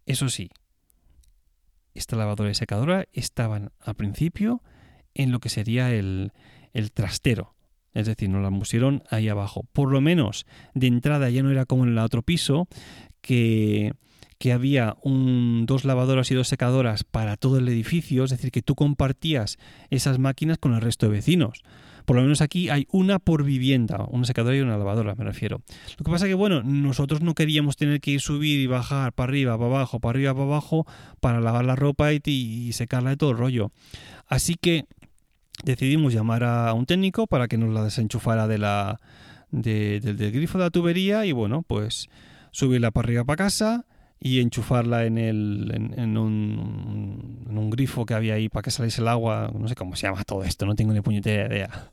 Eso 0.04 0.28
sí, 0.28 0.50
esta 1.96 2.16
lavadora 2.16 2.50
y 2.50 2.54
secadora 2.54 3.06
estaban 3.12 3.72
al 3.80 3.94
principio 3.94 4.62
en 5.14 5.32
lo 5.32 5.40
que 5.40 5.48
sería 5.48 5.92
el, 5.92 6.32
trastero. 6.92 7.54
Es 7.94 8.06
decir, 8.06 8.28
nos 8.28 8.42
la 8.42 8.56
pusieron 8.56 9.02
ahí 9.10 9.28
abajo. 9.28 9.64
Por 9.72 9.90
lo 9.90 10.02
menos 10.02 10.44
de 10.74 10.86
entrada 10.86 11.30
ya 11.30 11.42
no 11.42 11.50
era 11.50 11.64
como 11.64 11.84
en 11.84 11.92
el 11.92 11.98
otro 11.98 12.22
piso, 12.22 12.68
que, 13.22 13.94
que 14.38 14.52
había 14.52 14.96
un, 15.02 15.64
dos 15.66 15.84
lavadoras 15.84 16.30
y 16.30 16.34
dos 16.34 16.48
secadoras 16.48 17.04
para 17.04 17.36
todo 17.36 17.58
el 17.58 17.68
edificio, 17.68 18.24
es 18.24 18.30
decir, 18.30 18.50
que 18.50 18.62
tú 18.62 18.74
compartías 18.74 19.58
esas 19.90 20.18
máquinas 20.18 20.58
con 20.58 20.74
el 20.74 20.80
resto 20.80 21.06
de 21.06 21.12
vecinos. 21.12 21.62
Por 22.04 22.16
lo 22.16 22.22
menos 22.22 22.40
aquí 22.40 22.68
hay 22.68 22.86
una 22.92 23.18
por 23.18 23.42
vivienda, 23.42 24.06
una 24.08 24.24
secadora 24.26 24.56
y 24.56 24.60
una 24.60 24.78
lavadora, 24.78 25.16
me 25.16 25.24
refiero. 25.24 25.62
Lo 25.98 26.04
que 26.04 26.10
pasa 26.10 26.26
que, 26.26 26.34
bueno, 26.34 26.62
nosotros 26.62 27.20
no 27.20 27.34
queríamos 27.34 27.76
tener 27.76 28.00
que 28.00 28.12
ir 28.12 28.20
subir 28.20 28.60
y 28.60 28.66
bajar 28.68 29.12
para 29.12 29.30
arriba, 29.30 29.58
para 29.58 29.70
abajo, 29.70 29.98
para 29.98 30.16
arriba, 30.16 30.32
para 30.32 30.44
abajo, 30.44 30.86
para 31.20 31.40
lavar 31.40 31.64
la 31.64 31.74
ropa 31.74 32.12
y, 32.12 32.70
secarla 32.72 33.10
de 33.10 33.16
todo 33.16 33.32
el 33.32 33.38
rollo. 33.38 33.72
Así 34.28 34.54
que 34.54 34.84
decidimos 35.64 36.12
llamar 36.12 36.44
a 36.44 36.72
un 36.74 36.86
técnico 36.86 37.26
para 37.26 37.48
que 37.48 37.58
nos 37.58 37.74
la 37.74 37.82
desenchufara 37.82 38.46
de 38.46 38.58
la, 38.58 39.00
del 39.50 40.30
grifo 40.30 40.58
de 40.58 40.64
la 40.64 40.70
tubería 40.70 41.26
y 41.26 41.32
bueno, 41.32 41.62
pues 41.62 42.08
subirla 42.52 42.92
para 42.92 43.06
arriba 43.06 43.24
para 43.24 43.36
casa 43.36 43.84
y 44.26 44.40
enchufarla 44.40 45.04
en, 45.04 45.18
el, 45.18 45.92
en, 45.96 46.18
un, 46.18 47.70
grifo 47.70 48.04
que 48.04 48.14
había 48.14 48.34
ahí 48.34 48.48
para 48.48 48.62
que 48.62 48.70
saliese 48.72 49.00
el 49.00 49.08
agua. 49.08 49.52
No 49.56 49.68
sé 49.68 49.76
cómo 49.76 49.94
se 49.94 50.08
llama 50.08 50.24
todo 50.24 50.42
esto, 50.42 50.66
no 50.66 50.74
tengo 50.74 50.92
ni 50.92 51.00
puñetera 51.00 51.46
idea. 51.46 51.90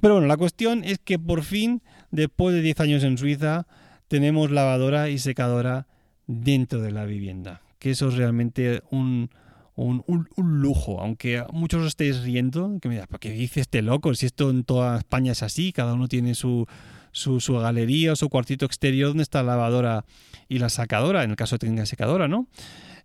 Pero 0.00 0.14
bueno, 0.14 0.28
la 0.28 0.36
cuestión 0.36 0.84
es 0.84 0.98
que 0.98 1.18
por 1.18 1.42
fin, 1.42 1.82
después 2.12 2.54
de 2.54 2.62
10 2.62 2.80
años 2.80 3.02
en 3.02 3.18
Suiza, 3.18 3.66
tenemos 4.06 4.52
lavadora 4.52 5.08
y 5.08 5.18
secadora 5.18 5.88
dentro 6.28 6.80
de 6.80 6.92
la 6.92 7.06
vivienda. 7.06 7.62
Que 7.80 7.90
eso 7.90 8.08
es 8.08 8.14
realmente 8.14 8.82
un, 8.90 9.30
un, 9.74 10.26
lujo, 10.36 11.00
aunque 11.00 11.42
muchos 11.52 11.82
os 11.82 11.88
estéis 11.88 12.22
riendo, 12.22 12.78
que 12.80 12.88
me 12.88 12.94
digan, 12.94 13.08
qué 13.18 13.30
dice 13.30 13.60
este 13.60 13.82
loco? 13.82 14.14
Si 14.14 14.26
esto 14.26 14.50
en 14.50 14.62
toda 14.62 14.98
España 14.98 15.32
es 15.32 15.42
así, 15.42 15.72
cada 15.72 15.94
uno 15.94 16.06
tiene 16.06 16.34
su, 16.34 16.66
su, 17.14 17.38
galería 17.58 18.12
o 18.12 18.16
su 18.16 18.28
cuartito 18.28 18.66
exterior 18.66 19.08
donde 19.08 19.22
está 19.22 19.42
la 19.42 19.52
lavadora 19.52 20.04
y 20.48 20.58
la 20.58 20.68
sacadora, 20.68 21.24
en 21.24 21.30
el 21.30 21.36
caso 21.36 21.54
de 21.54 21.60
que 21.60 21.66
tenga 21.66 21.86
secadora, 21.86 22.28
¿no? 22.28 22.48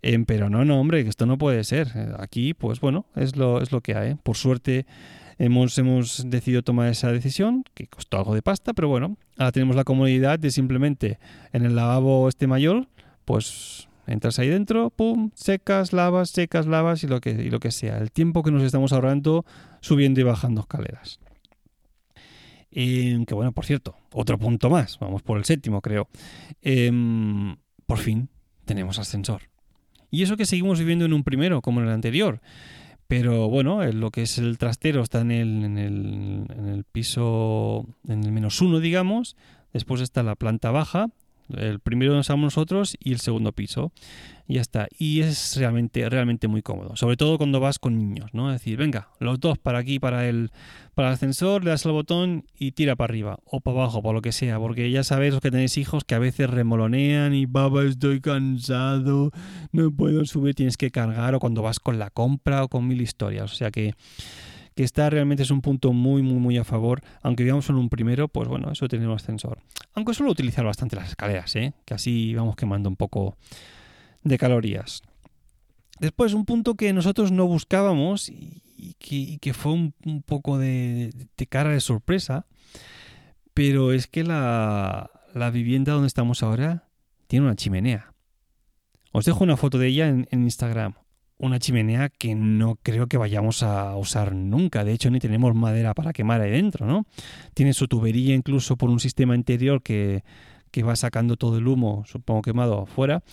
Em, 0.01 0.25
pero 0.25 0.49
no, 0.49 0.65
no, 0.65 0.79
hombre, 0.79 1.03
que 1.03 1.09
esto 1.09 1.25
no 1.25 1.37
puede 1.37 1.63
ser. 1.63 1.87
Aquí, 2.19 2.53
pues 2.53 2.79
bueno, 2.79 3.05
es 3.15 3.35
lo, 3.35 3.61
es 3.61 3.71
lo 3.71 3.81
que 3.81 3.95
hay. 3.95 4.15
Por 4.15 4.35
suerte 4.35 4.85
hemos, 5.37 5.77
hemos 5.77 6.29
decidido 6.29 6.63
tomar 6.63 6.89
esa 6.89 7.11
decisión, 7.11 7.63
que 7.73 7.87
costó 7.87 8.17
algo 8.17 8.33
de 8.33 8.41
pasta, 8.41 8.73
pero 8.73 8.87
bueno, 8.87 9.17
ahora 9.37 9.51
tenemos 9.51 9.75
la 9.75 9.83
comodidad 9.83 10.39
de 10.39 10.51
simplemente 10.51 11.19
en 11.53 11.65
el 11.65 11.75
lavabo 11.75 12.27
este 12.29 12.47
mayor, 12.47 12.87
pues 13.25 13.87
entras 14.07 14.39
ahí 14.39 14.49
dentro, 14.49 14.89
pum, 14.89 15.31
secas, 15.35 15.93
lavas, 15.93 16.31
secas, 16.31 16.65
lavas 16.65 17.03
y 17.03 17.07
lo 17.07 17.21
que, 17.21 17.31
y 17.31 17.49
lo 17.49 17.59
que 17.59 17.71
sea. 17.71 17.99
El 17.99 18.11
tiempo 18.11 18.41
que 18.41 18.51
nos 18.51 18.63
estamos 18.63 18.91
ahorrando 18.91 19.45
subiendo 19.81 20.19
y 20.19 20.23
bajando 20.23 20.61
escaleras. 20.61 21.19
Em, 22.71 23.25
que 23.25 23.33
bueno, 23.33 23.51
por 23.51 23.65
cierto, 23.65 23.95
otro 24.13 24.37
punto 24.37 24.69
más, 24.69 24.99
vamos 24.99 25.21
por 25.21 25.37
el 25.37 25.45
séptimo 25.45 25.81
creo. 25.81 26.07
Em, 26.61 27.55
por 27.85 27.97
fin 27.97 28.29
tenemos 28.65 28.99
ascensor. 28.99 29.43
Y 30.11 30.23
eso 30.23 30.37
que 30.37 30.45
seguimos 30.45 30.79
viviendo 30.79 31.05
en 31.05 31.13
un 31.13 31.23
primero, 31.23 31.61
como 31.61 31.81
en 31.81 31.87
el 31.87 31.93
anterior. 31.93 32.41
Pero 33.07 33.49
bueno, 33.49 33.83
lo 33.91 34.11
que 34.11 34.21
es 34.23 34.37
el 34.37 34.57
trastero 34.57 35.01
está 35.01 35.21
en 35.21 35.31
el, 35.31 35.63
en 35.65 35.77
el 35.77 36.83
piso, 36.91 37.87
en 38.07 38.23
el 38.23 38.31
menos 38.31 38.61
uno, 38.61 38.79
digamos. 38.79 39.35
Después 39.73 40.01
está 40.01 40.21
la 40.21 40.35
planta 40.35 40.69
baja, 40.71 41.09
el 41.57 41.79
primero 41.79 42.11
donde 42.11 42.21
estamos 42.21 42.43
nosotros 42.43 42.97
y 42.99 43.13
el 43.13 43.19
segundo 43.19 43.51
piso. 43.51 43.91
Y 44.47 44.55
ya 44.55 44.61
está. 44.61 44.87
Y 44.97 45.21
es 45.21 45.57
realmente, 45.57 46.09
realmente 46.09 46.47
muy 46.47 46.63
cómodo. 46.63 46.95
Sobre 46.95 47.17
todo 47.17 47.37
cuando 47.37 47.59
vas 47.59 47.77
con 47.77 47.97
niños, 47.97 48.31
¿no? 48.33 48.51
Es 48.51 48.59
decir, 48.59 48.77
venga, 48.77 49.09
los 49.19 49.39
dos 49.39 49.59
para 49.59 49.77
aquí, 49.77 49.99
para 49.99 50.27
el, 50.27 50.51
para 50.95 51.09
el 51.09 51.13
ascensor, 51.13 51.63
le 51.63 51.69
das 51.69 51.85
el 51.85 51.91
botón 51.91 52.45
y 52.57 52.71
tira 52.71 52.95
para 52.95 53.11
arriba. 53.11 53.39
O 53.45 53.61
para 53.61 53.77
abajo, 53.77 54.01
por 54.01 54.15
lo 54.15 54.21
que 54.21 54.31
sea. 54.31 54.57
Porque 54.57 54.89
ya 54.89 55.03
sabéis 55.03 55.33
los 55.33 55.41
que 55.41 55.51
tenéis 55.51 55.77
hijos 55.77 56.03
que 56.03 56.15
a 56.15 56.19
veces 56.19 56.49
remolonean 56.49 57.35
y 57.35 57.45
baba, 57.45 57.83
estoy 57.83 58.21
cansado, 58.21 59.31
no 59.71 59.91
puedo 59.91 60.25
subir, 60.25 60.55
tienes 60.55 60.77
que 60.77 60.89
cargar. 60.89 61.35
O 61.35 61.39
cuando 61.39 61.61
vas 61.61 61.79
con 61.79 61.99
la 61.99 62.09
compra 62.09 62.63
o 62.63 62.69
con 62.69 62.87
mil 62.87 63.01
historias. 63.01 63.51
O 63.51 63.55
sea 63.55 63.69
que 63.69 63.93
que 64.75 64.83
está 64.83 65.09
realmente 65.09 65.43
es 65.43 65.51
un 65.51 65.61
punto 65.61 65.93
muy, 65.93 66.21
muy, 66.21 66.39
muy 66.39 66.57
a 66.57 66.63
favor. 66.63 67.01
Aunque 67.21 67.43
vivamos 67.43 67.69
en 67.69 67.75
un 67.75 67.89
primero, 67.89 68.27
pues 68.27 68.47
bueno, 68.47 68.71
eso 68.71 68.87
tenemos 68.87 69.21
ascensor. 69.21 69.59
Aunque 69.93 70.13
suelo 70.13 70.31
utilizar 70.31 70.65
bastante 70.65 70.95
las 70.95 71.09
escaleras, 71.09 71.55
¿eh? 71.55 71.73
que 71.85 71.93
así 71.93 72.33
vamos 72.35 72.55
quemando 72.55 72.89
un 72.89 72.95
poco 72.95 73.37
de 74.23 74.37
calorías. 74.37 75.01
Después, 75.99 76.33
un 76.33 76.45
punto 76.45 76.75
que 76.75 76.93
nosotros 76.93 77.31
no 77.31 77.45
buscábamos 77.45 78.29
y 78.29 78.63
que, 79.41 79.53
fue 79.53 79.73
un, 79.73 80.23
poco 80.25 80.57
de, 80.57 81.11
cara 81.49 81.71
de 81.71 81.81
sorpresa, 81.81 82.45
pero 83.53 83.91
es 83.91 84.07
que 84.07 84.23
la, 84.23 85.11
vivienda 85.51 85.91
donde 85.91 86.07
estamos 86.07 86.41
ahora 86.41 86.87
tiene 87.27 87.45
una 87.45 87.55
chimenea. 87.55 88.13
Os 89.11 89.25
dejo 89.25 89.43
una 89.43 89.57
foto 89.57 89.77
de 89.77 89.87
ella 89.87 90.07
en 90.07 90.27
Instagram 90.31 90.93
una 91.39 91.57
chimenea 91.57 92.09
que 92.09 92.35
no 92.35 92.77
creo 92.83 93.07
que 93.07 93.17
vayamos 93.17 93.63
a 93.63 93.95
usar 93.95 94.35
nunca. 94.35 94.83
De 94.83 94.91
hecho, 94.91 95.09
ni 95.09 95.19
tenemos 95.19 95.55
madera 95.55 95.93
para 95.93 96.13
quemar 96.13 96.41
ahí 96.41 96.51
dentro, 96.51 96.85
¿no? 96.85 97.05
Tiene 97.53 97.73
su 97.73 97.87
tubería 97.87 98.35
incluso 98.35 98.75
por 98.75 98.89
un 98.89 98.99
sistema 98.99 99.35
interior 99.35 99.81
que, 99.81 100.23
va 100.85 100.95
sacando 100.95 101.35
todo 101.37 101.57
el 101.57 101.67
humo, 101.67 102.03
supongo 102.05 102.41
quemado 102.41 102.83
afuera. 102.83 103.23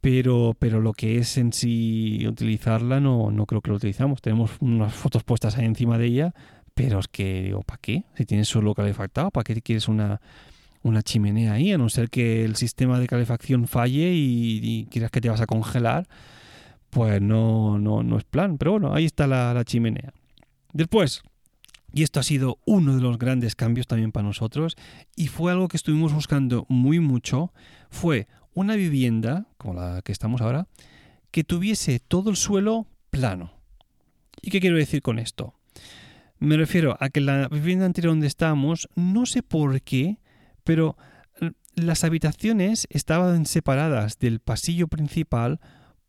Pero, 0.00 0.54
pero 0.58 0.80
lo 0.80 0.92
que 0.92 1.16
es 1.16 1.38
en 1.38 1.52
sí 1.54 2.26
utilizarla, 2.26 3.00
no, 3.00 3.30
no 3.30 3.46
creo 3.46 3.62
que 3.62 3.70
lo 3.70 3.76
utilizamos. 3.76 4.20
Tenemos 4.20 4.50
unas 4.60 4.92
fotos 4.92 5.24
puestas 5.24 5.56
ahí 5.56 5.64
encima 5.64 5.96
de 5.96 6.06
ella, 6.06 6.34
pero 6.74 6.98
es 6.98 7.08
que 7.08 7.44
digo, 7.44 7.62
¿para 7.62 7.80
qué? 7.80 8.04
Si 8.14 8.26
tienes 8.26 8.48
solo 8.48 8.74
calefactado, 8.74 9.30
¿para 9.30 9.44
qué 9.44 9.62
quieres 9.62 9.88
una, 9.88 10.20
una 10.82 11.02
chimenea 11.02 11.54
ahí? 11.54 11.72
A 11.72 11.78
no 11.78 11.88
ser 11.88 12.10
que 12.10 12.44
el 12.44 12.56
sistema 12.56 13.00
de 13.00 13.06
calefacción 13.06 13.66
falle 13.66 14.12
y, 14.12 14.60
y 14.62 14.86
quieras 14.86 15.10
que 15.10 15.22
te 15.22 15.30
vas 15.30 15.40
a 15.40 15.46
congelar 15.46 16.06
pues 16.94 17.20
no, 17.20 17.76
no, 17.76 18.04
no 18.04 18.16
es 18.16 18.24
plan. 18.24 18.56
Pero 18.56 18.70
bueno, 18.72 18.94
ahí 18.94 19.04
está 19.04 19.26
la, 19.26 19.60
chimenea. 19.64 20.14
Después, 20.72 21.22
y 21.92 22.04
esto 22.04 22.20
ha 22.20 22.22
sido 22.22 22.58
uno 22.66 22.94
de 22.94 23.02
los 23.02 23.18
grandes 23.18 23.56
cambios 23.56 23.88
también 23.88 24.12
para 24.12 24.26
nosotros, 24.26 24.76
y 25.16 25.26
fue 25.26 25.50
algo 25.50 25.66
que 25.66 25.76
estuvimos 25.76 26.12
buscando 26.12 26.66
muy 26.68 27.00
mucho, 27.00 27.52
fue 27.90 28.28
una 28.54 28.76
vivienda, 28.76 29.48
como 29.58 29.74
la 29.74 30.02
que 30.02 30.12
estamos 30.12 30.40
ahora, 30.40 30.68
que 31.32 31.42
tuviese 31.42 31.98
todo 31.98 32.30
el 32.30 32.36
suelo 32.36 32.86
plano. 33.10 33.52
¿Y 34.40 34.50
qué 34.50 34.60
quiero 34.60 34.76
decir 34.76 35.02
con 35.02 35.18
esto? 35.18 35.54
Me 36.38 36.56
refiero 36.56 36.96
a 37.00 37.08
que 37.08 37.20
la 37.20 37.48
vivienda 37.48 37.86
anterior 37.86 38.12
donde 38.12 38.28
estábamos, 38.28 38.88
no 38.94 39.26
sé 39.26 39.42
por 39.42 39.82
qué, 39.82 40.20
pero 40.62 40.96
las 41.74 42.04
habitaciones 42.04 42.86
estaban 42.88 43.46
separadas 43.46 44.20
del 44.20 44.38
pasillo 44.38 44.86
principal 44.86 45.58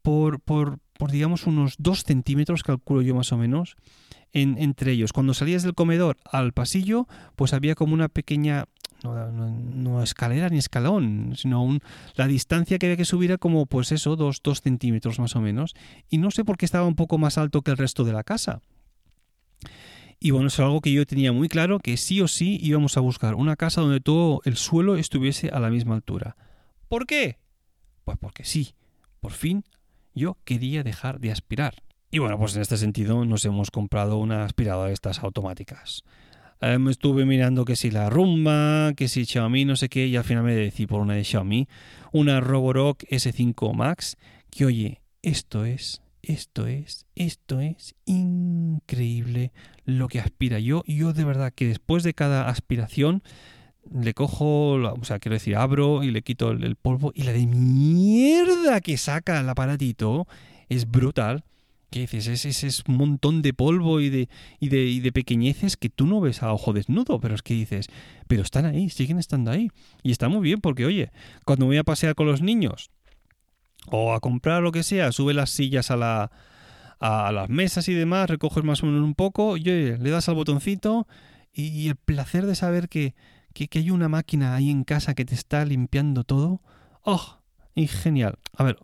por, 0.06 0.40
por, 0.40 0.78
por 1.00 1.10
digamos, 1.10 1.48
unos 1.48 1.74
dos 1.80 2.04
centímetros, 2.04 2.62
calculo 2.62 3.02
yo 3.02 3.16
más 3.16 3.32
o 3.32 3.38
menos, 3.38 3.76
en, 4.34 4.56
entre 4.60 4.92
ellos. 4.92 5.12
Cuando 5.12 5.34
salías 5.34 5.64
del 5.64 5.74
comedor 5.74 6.18
al 6.32 6.54
pasillo, 6.54 7.08
pues 7.36 7.54
había 7.54 7.74
como 7.74 7.96
una 7.96 8.08
pequeña 8.08 8.66
no, 9.04 10.04
escalera 10.04 10.50
ni 10.50 10.60
escalón, 10.60 11.34
sino 11.36 11.64
un, 11.64 11.82
la 12.14 12.28
distancia 12.28 12.78
que 12.78 12.86
había 12.86 12.98
que 12.98 13.06
subir 13.06 13.32
era 13.32 13.40
como, 13.40 13.66
pues 13.66 13.92
eso, 13.92 14.16
dos, 14.16 14.42
dos 14.44 14.62
centímetros 14.62 15.18
más 15.18 15.36
o 15.36 15.42
menos. 15.42 15.74
Y 16.08 16.20
no 16.20 16.30
sé 16.30 16.46
por 16.46 16.58
qué 16.58 16.66
estaba 16.66 16.86
un 16.86 16.96
poco 16.96 17.18
más 17.18 17.40
alto 17.40 17.64
que 17.64 17.72
el 17.72 17.78
resto 17.78 18.04
de 18.04 18.14
la 18.14 18.24
casa. 18.24 18.62
Y 20.20 20.30
bueno, 20.30 20.50
es 20.50 20.60
algo 20.60 20.82
que 20.82 20.94
yo 20.94 21.04
tenía 21.08 21.32
muy 21.32 21.50
claro, 21.50 21.80
que 21.80 21.98
sí 21.98 22.22
o 22.22 22.28
sí 22.28 22.60
íbamos 22.62 22.96
a 22.96 23.00
buscar 23.00 23.34
una 23.34 23.56
casa 23.56 23.82
donde 23.82 24.02
todo 24.02 24.42
el 24.46 24.56
suelo 24.56 24.98
estuviese 24.98 25.50
a 25.50 25.60
la 25.60 25.72
misma 25.72 25.96
altura. 25.96 26.38
¿Por 26.88 27.08
qué? 27.08 27.40
Pues 28.04 28.20
porque 28.20 28.44
sí, 28.44 28.76
por 29.20 29.32
fin 29.32 29.64
yo 30.16 30.38
quería 30.46 30.84
dejar 30.84 31.20
de 31.20 31.32
aspirar. 31.32 31.84
Y 32.10 32.20
bueno, 32.20 32.40
pues 32.40 32.56
en 32.56 32.62
este 32.62 32.78
sentido 32.78 33.26
nos 33.26 33.46
hemos 33.46 33.70
comprado 33.70 34.18
una 34.18 34.46
aspiradora 34.46 34.88
de 34.88 34.94
estas 34.94 35.20
automáticas. 35.20 36.04
Me 36.62 36.90
estuve 36.90 37.26
mirando 37.26 37.66
que 37.66 37.76
si 37.76 37.92
la 37.92 38.10
Rumba, 38.10 38.94
que 38.96 39.08
si 39.08 39.26
Xiaomi, 39.26 39.66
no 39.66 39.76
sé 39.76 39.90
qué, 39.90 40.08
y 40.08 40.16
al 40.16 40.24
final 40.24 40.44
me 40.44 40.56
decidí 40.56 40.88
por 40.88 41.02
una 41.02 41.14
de 41.14 41.24
Xiaomi, 41.24 41.68
una 42.12 42.40
Roborock 42.40 43.04
S5 43.04 43.74
Max, 43.76 44.16
que 44.50 44.66
oye, 44.66 45.02
esto 45.22 45.66
es, 45.66 46.02
esto 46.24 46.66
es, 46.66 47.06
esto 47.14 47.60
es 47.60 47.94
increíble 48.06 49.52
lo 49.84 50.08
que 50.08 50.20
aspira. 50.20 50.60
Yo, 50.60 50.84
yo 50.88 51.14
de 51.14 51.24
verdad 51.26 51.54
que 51.54 51.68
después 51.68 52.04
de 52.04 52.14
cada 52.14 52.48
aspiración 52.48 53.22
le 53.94 54.14
cojo, 54.14 54.74
o 54.74 55.04
sea, 55.04 55.20
quiero 55.20 55.36
decir, 55.36 55.56
abro 55.56 56.04
y 56.04 56.12
le 56.12 56.22
quito 56.22 56.52
el, 56.52 56.76
polvo 56.76 57.12
y 57.16 57.24
la 57.24 57.34
de 57.34 57.46
mierda 57.46 58.82
que 58.82 58.98
saca 58.98 59.40
el 59.40 59.50
aparatito 59.50 60.28
es 60.70 60.90
brutal. 60.90 61.44
¿Qué 61.92 62.02
dices? 62.02 62.46
Es, 62.46 62.64
es, 62.64 62.84
un 62.88 62.98
montón 62.98 63.42
de 63.42 63.54
polvo 63.54 64.02
y 64.02 64.10
de, 64.10 64.28
y, 64.60 64.70
de, 64.70 64.86
y 64.86 65.00
de 65.00 65.12
pequeñeces 65.12 65.78
que 65.78 65.90
tú 65.90 66.08
no 66.08 66.20
ves 66.20 66.44
a 66.44 66.52
ojo 66.52 66.74
desnudo, 66.74 67.20
pero 67.22 67.36
es 67.36 67.42
que 67.42 67.54
dices, 67.54 67.88
pero 68.28 68.42
están 68.42 68.66
ahí, 68.66 68.90
siguen 68.90 69.18
estando 69.18 69.52
ahí. 69.52 69.70
Y 70.04 70.12
está 70.12 70.28
muy 70.28 70.42
bien 70.42 70.60
porque, 70.60 70.86
oye, 70.86 71.12
cuando 71.46 71.68
voy 71.68 71.78
a 71.78 71.84
pasear 71.84 72.16
con 72.16 72.28
los 72.28 72.42
niños 72.42 72.90
o 73.88 74.14
a 74.14 74.20
comprar 74.20 74.62
lo 74.62 74.72
que 74.72 74.84
sea, 74.84 75.12
sube 75.12 75.34
las 75.34 75.52
sillas 75.52 75.90
a, 75.92 75.96
la, 75.96 76.32
a 77.00 77.32
las 77.32 77.50
mesas 77.50 77.88
y 77.88 77.94
demás, 77.94 78.30
recoges 78.30 78.64
más 78.64 78.84
o 78.84 78.88
menos 78.88 79.04
un 79.04 79.16
poco, 79.16 79.56
y 79.56 79.64
le 79.64 80.10
das 80.10 80.28
al 80.28 80.36
botoncito 80.36 81.08
y 81.54 81.88
el 81.88 81.96
placer 81.96 82.46
de 82.46 82.56
saber 82.56 82.90
que, 82.90 83.14
que, 83.56 83.80
hay 83.80 83.90
una 83.90 84.10
máquina 84.10 84.54
ahí 84.56 84.70
en 84.70 84.84
casa 84.84 85.16
que 85.16 85.26
te 85.26 85.34
está 85.34 85.64
limpiando 85.66 86.24
todo. 86.24 86.62
¡Oh! 87.04 87.40
Y 87.74 87.88
genial. 87.88 88.38
A 88.54 88.64
ver, 88.64 88.78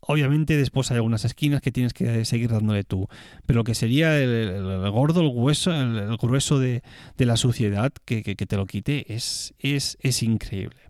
obviamente 0.00 0.56
después 0.56 0.90
hay 0.90 0.96
algunas 0.96 1.24
esquinas 1.24 1.62
que 1.62 1.72
tienes 1.72 1.94
que 1.94 2.24
seguir 2.26 2.50
dándole 2.50 2.84
tú. 2.84 3.08
Pero 3.46 3.60
lo 3.60 3.64
que 3.64 3.74
sería 3.74 4.18
el, 4.18 4.90
gordo, 4.90 5.22
el 5.22 5.30
hueso, 5.32 5.72
el, 5.72 6.16
grueso 6.18 6.58
de, 6.58 6.82
la 7.16 7.36
suciedad 7.36 7.92
que, 8.04 8.22
te 8.22 8.56
lo 8.56 8.66
quite 8.66 9.12
es, 9.12 9.54
es, 9.58 9.96
es 10.00 10.22
increíble. 10.22 10.80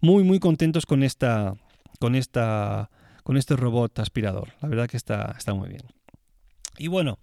Muy, 0.00 0.24
muy 0.24 0.38
contentos 0.40 0.86
con 0.86 1.02
esta. 1.02 1.54
con 2.00 2.14
esta. 2.14 2.90
con 3.22 3.36
este 3.36 3.56
robot 3.56 3.98
aspirador. 3.98 4.54
La 4.62 4.68
verdad 4.68 4.88
que 4.88 4.96
está, 4.96 5.34
está 5.36 5.52
muy 5.52 5.68
bien. 5.68 5.82
Y 6.78 6.88
bueno, 6.88 7.18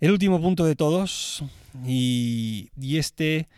el 0.00 0.12
último 0.12 0.40
punto 0.40 0.64
de 0.64 0.76
todos. 0.76 1.44
Y, 1.84 2.70
y 2.78 2.98
este 2.98 3.48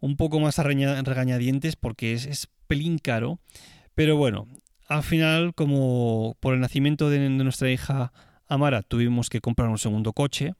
un 0.00 0.16
poco 0.16 0.40
más 0.40 0.58
a 0.58 0.62
regañadientes 0.62 1.76
porque 1.76 2.12
es, 2.12 2.26
es 2.26 2.48
pelín 2.66 2.98
caro. 2.98 3.38
Pero 3.94 4.16
bueno, 4.16 4.46
al 4.90 5.04
final, 5.04 5.54
como 5.54 6.36
por 6.40 6.54
el 6.54 6.60
nacimiento 6.60 7.10
de, 7.10 7.28
nuestra 7.28 7.70
hija 7.70 8.12
Amara 8.48 8.82
tuvimos 8.82 9.30
que 9.30 9.40
comprar 9.40 9.68
un 9.68 9.78
segundo 9.78 10.12
coche, 10.12 10.54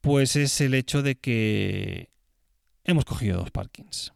pues 0.00 0.34
es 0.34 0.60
el 0.60 0.74
hecho 0.74 1.02
de 1.02 1.14
que 1.14 2.10
hemos 2.82 3.04
cogido 3.04 3.38
dos 3.38 3.52
parkings. 3.52 4.12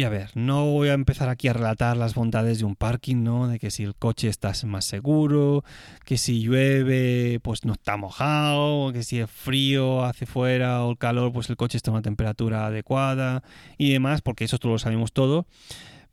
Y 0.00 0.04
a 0.04 0.08
ver, 0.08 0.30
no 0.34 0.64
voy 0.64 0.88
a 0.88 0.94
empezar 0.94 1.28
aquí 1.28 1.48
a 1.48 1.52
relatar 1.52 1.94
las 1.94 2.14
bondades 2.14 2.58
de 2.58 2.64
un 2.64 2.74
parking, 2.74 3.22
¿no? 3.22 3.48
De 3.48 3.58
que 3.58 3.70
si 3.70 3.82
el 3.82 3.94
coche 3.94 4.28
está 4.28 4.50
más 4.64 4.86
seguro, 4.86 5.62
que 6.06 6.16
si 6.16 6.40
llueve, 6.40 7.38
pues 7.42 7.66
no 7.66 7.74
está 7.74 7.98
mojado, 7.98 8.94
que 8.94 9.02
si 9.02 9.20
es 9.20 9.30
frío, 9.30 10.02
hace 10.02 10.24
fuera 10.24 10.84
o 10.84 10.92
el 10.92 10.96
calor, 10.96 11.34
pues 11.34 11.50
el 11.50 11.58
coche 11.58 11.76
está 11.76 11.90
a 11.90 11.92
una 11.92 12.00
temperatura 12.00 12.64
adecuada 12.64 13.42
y 13.76 13.92
demás, 13.92 14.22
porque 14.22 14.44
eso 14.44 14.56
lo 14.62 14.78
sabemos 14.78 15.12
todo. 15.12 15.44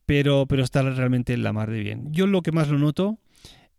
Pero, 0.06 0.48
pero 0.48 0.66
está 0.66 0.82
realmente 0.82 1.32
en 1.32 1.44
la 1.44 1.54
mar 1.54 1.72
de 1.72 1.80
bien. 1.80 2.12
Yo 2.12 2.28
lo 2.28 2.42
que 2.42 2.52
más 2.52 2.68
lo 2.68 2.80
noto 2.80 3.20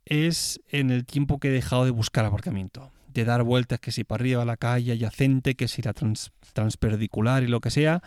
es 0.06 0.62
en 0.70 0.90
el 0.90 1.04
tiempo 1.04 1.38
que 1.38 1.48
he 1.48 1.52
dejado 1.52 1.84
de 1.84 1.90
buscar 1.90 2.24
aparcamiento, 2.24 2.90
de 3.18 3.24
dar 3.24 3.42
vueltas 3.42 3.80
que 3.80 3.92
si 3.92 4.04
para 4.04 4.22
arriba 4.22 4.44
la 4.44 4.56
calle 4.56 4.92
adyacente, 4.92 5.54
que 5.54 5.68
si 5.68 5.82
la 5.82 5.94
transperdicular 6.52 7.42
y 7.42 7.48
lo 7.48 7.60
que 7.60 7.70
sea, 7.70 8.02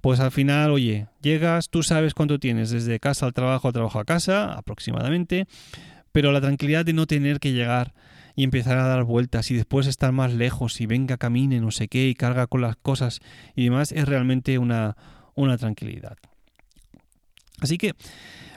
pues 0.00 0.20
al 0.20 0.30
final, 0.30 0.70
oye, 0.70 1.08
llegas, 1.22 1.68
tú 1.70 1.82
sabes 1.82 2.14
cuánto 2.14 2.38
tienes 2.38 2.70
desde 2.70 3.00
casa 3.00 3.26
al 3.26 3.32
trabajo, 3.32 3.72
trabajo 3.72 3.98
a 3.98 4.04
casa, 4.04 4.52
aproximadamente, 4.52 5.46
pero 6.12 6.32
la 6.32 6.40
tranquilidad 6.40 6.84
de 6.84 6.92
no 6.92 7.06
tener 7.06 7.40
que 7.40 7.52
llegar 7.52 7.94
y 8.34 8.44
empezar 8.44 8.78
a 8.78 8.86
dar 8.86 9.04
vueltas 9.04 9.50
y 9.50 9.54
después 9.54 9.86
estar 9.86 10.12
más 10.12 10.32
lejos 10.32 10.80
y 10.80 10.86
venga, 10.86 11.16
camine, 11.16 11.60
no 11.60 11.70
sé 11.70 11.88
qué, 11.88 12.08
y 12.08 12.14
carga 12.14 12.46
con 12.46 12.60
las 12.60 12.76
cosas 12.76 13.20
y 13.54 13.64
demás, 13.64 13.92
es 13.92 14.06
realmente 14.06 14.58
una, 14.58 14.96
una 15.34 15.56
tranquilidad. 15.56 16.16
Así 17.60 17.78
que 17.78 17.94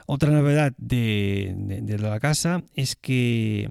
otra 0.06 0.32
novedad 0.32 0.74
de, 0.78 1.54
de, 1.56 1.98
la 2.00 2.20
casa 2.20 2.64
es 2.76 2.96
que 2.96 3.70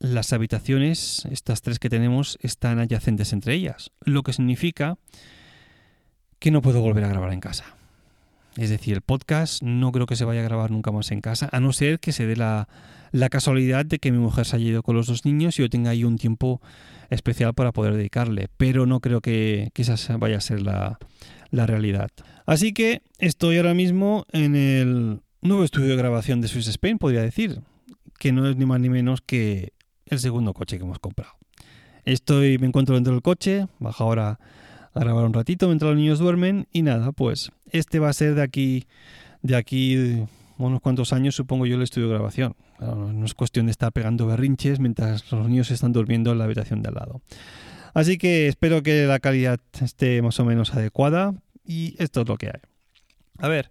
las 0.00 0.32
habitaciones, 0.32 1.26
estas 1.30 1.60
tres 1.62 1.78
que 1.78 1.90
tenemos, 1.90 2.38
están 2.40 2.78
adyacentes 2.80 3.32
entre 3.32 3.54
ellas, 3.54 3.92
lo 4.04 4.22
que 4.22 4.32
significa 4.32 4.98
que 6.38 6.50
no 6.50 6.62
puedo 6.62 6.80
volver 6.80 7.04
a 7.04 7.08
grabar 7.08 7.32
en 7.32 7.40
casa. 7.40 7.76
Es 8.56 8.70
decir, 8.70 8.94
el 8.94 9.02
podcast 9.02 9.62
no 9.62 9.92
creo 9.92 10.06
que 10.06 10.16
se 10.16 10.24
vaya 10.24 10.40
a 10.40 10.44
grabar 10.44 10.70
nunca 10.70 10.90
más 10.90 11.12
en 11.12 11.20
casa, 11.20 11.48
a 11.52 11.60
no 11.60 11.72
ser 11.72 12.00
que 12.00 12.12
se 12.12 12.26
dé 12.26 12.34
la, 12.34 12.66
casualidad 13.30 13.84
de 13.84 13.98
que 13.98 14.10
mi 14.10 14.18
mujer 14.18 14.46
se 14.46 14.56
haya 14.56 14.70
ido 14.70 14.82
con 14.82 14.96
los 14.96 15.06
dos 15.06 15.24
niños 15.24 15.58
y 15.58 15.62
yo 15.62 15.70
tenga 15.70 15.90
ahí 15.90 16.02
un 16.02 16.16
tiempo 16.16 16.62
especial 17.10 17.52
para 17.52 17.70
poder 17.70 17.94
dedicarle. 17.94 18.48
Pero 18.56 18.86
no 18.86 19.00
creo 19.00 19.20
que, 19.20 19.70
esa 19.74 20.16
vaya 20.16 20.38
a 20.38 20.40
ser 20.40 20.62
la, 20.62 20.98
la 21.50 21.66
realidad. 21.66 22.10
Así 22.46 22.72
que 22.72 23.02
estoy 23.18 23.58
ahora 23.58 23.74
mismo 23.74 24.24
en 24.32 24.56
el 24.56 25.20
nuevo 25.42 25.62
estudio 25.62 25.88
de 25.88 25.96
grabación 25.96 26.40
de 26.40 26.48
Swiss 26.48 26.68
Spain, 26.68 26.98
podría 26.98 27.20
decir, 27.20 27.60
que 28.18 28.32
no 28.32 28.48
es 28.48 28.56
ni 28.56 28.64
más 28.64 28.80
ni 28.80 28.88
menos 28.88 29.20
que 29.20 29.74
el 30.10 30.18
segundo 30.18 30.52
coche 30.52 30.76
que 30.76 30.84
hemos 30.84 30.98
comprado. 30.98 31.32
Estoy, 32.04 32.58
me 32.58 32.66
encuentro 32.66 32.94
dentro 32.94 33.12
del 33.12 33.22
coche, 33.22 33.66
bajo 33.78 34.04
ahora 34.04 34.38
a 34.92 35.00
grabar 35.00 35.24
un 35.24 35.32
ratito 35.32 35.68
mientras 35.68 35.90
los 35.90 35.96
niños 35.96 36.18
duermen 36.18 36.66
y 36.72 36.82
nada, 36.82 37.12
pues 37.12 37.52
este 37.70 37.98
va 37.98 38.08
a 38.08 38.12
ser 38.12 38.34
de 38.34 38.42
aquí, 38.42 38.86
de 39.42 39.56
aquí 39.56 40.26
unos 40.58 40.80
cuantos 40.80 41.12
años, 41.12 41.34
supongo 41.34 41.66
yo, 41.66 41.76
el 41.76 41.82
estudio 41.82 42.08
de 42.08 42.14
grabación. 42.14 42.54
no 42.80 43.24
es 43.24 43.34
cuestión 43.34 43.66
de 43.66 43.72
estar 43.72 43.92
pegando 43.92 44.26
berrinches 44.26 44.80
mientras 44.80 45.30
los 45.32 45.48
niños 45.48 45.70
están 45.70 45.92
durmiendo 45.92 46.32
en 46.32 46.38
la 46.38 46.44
habitación 46.44 46.82
de 46.82 46.88
al 46.88 46.94
lado. 46.94 47.22
Así 47.94 48.18
que 48.18 48.48
espero 48.48 48.82
que 48.82 49.06
la 49.06 49.18
calidad 49.18 49.60
esté 49.80 50.22
más 50.22 50.38
o 50.38 50.44
menos 50.44 50.74
adecuada 50.74 51.34
y 51.64 51.94
esto 51.98 52.22
es 52.22 52.28
lo 52.28 52.36
que 52.36 52.48
hay. 52.48 52.60
A 53.38 53.48
ver, 53.48 53.70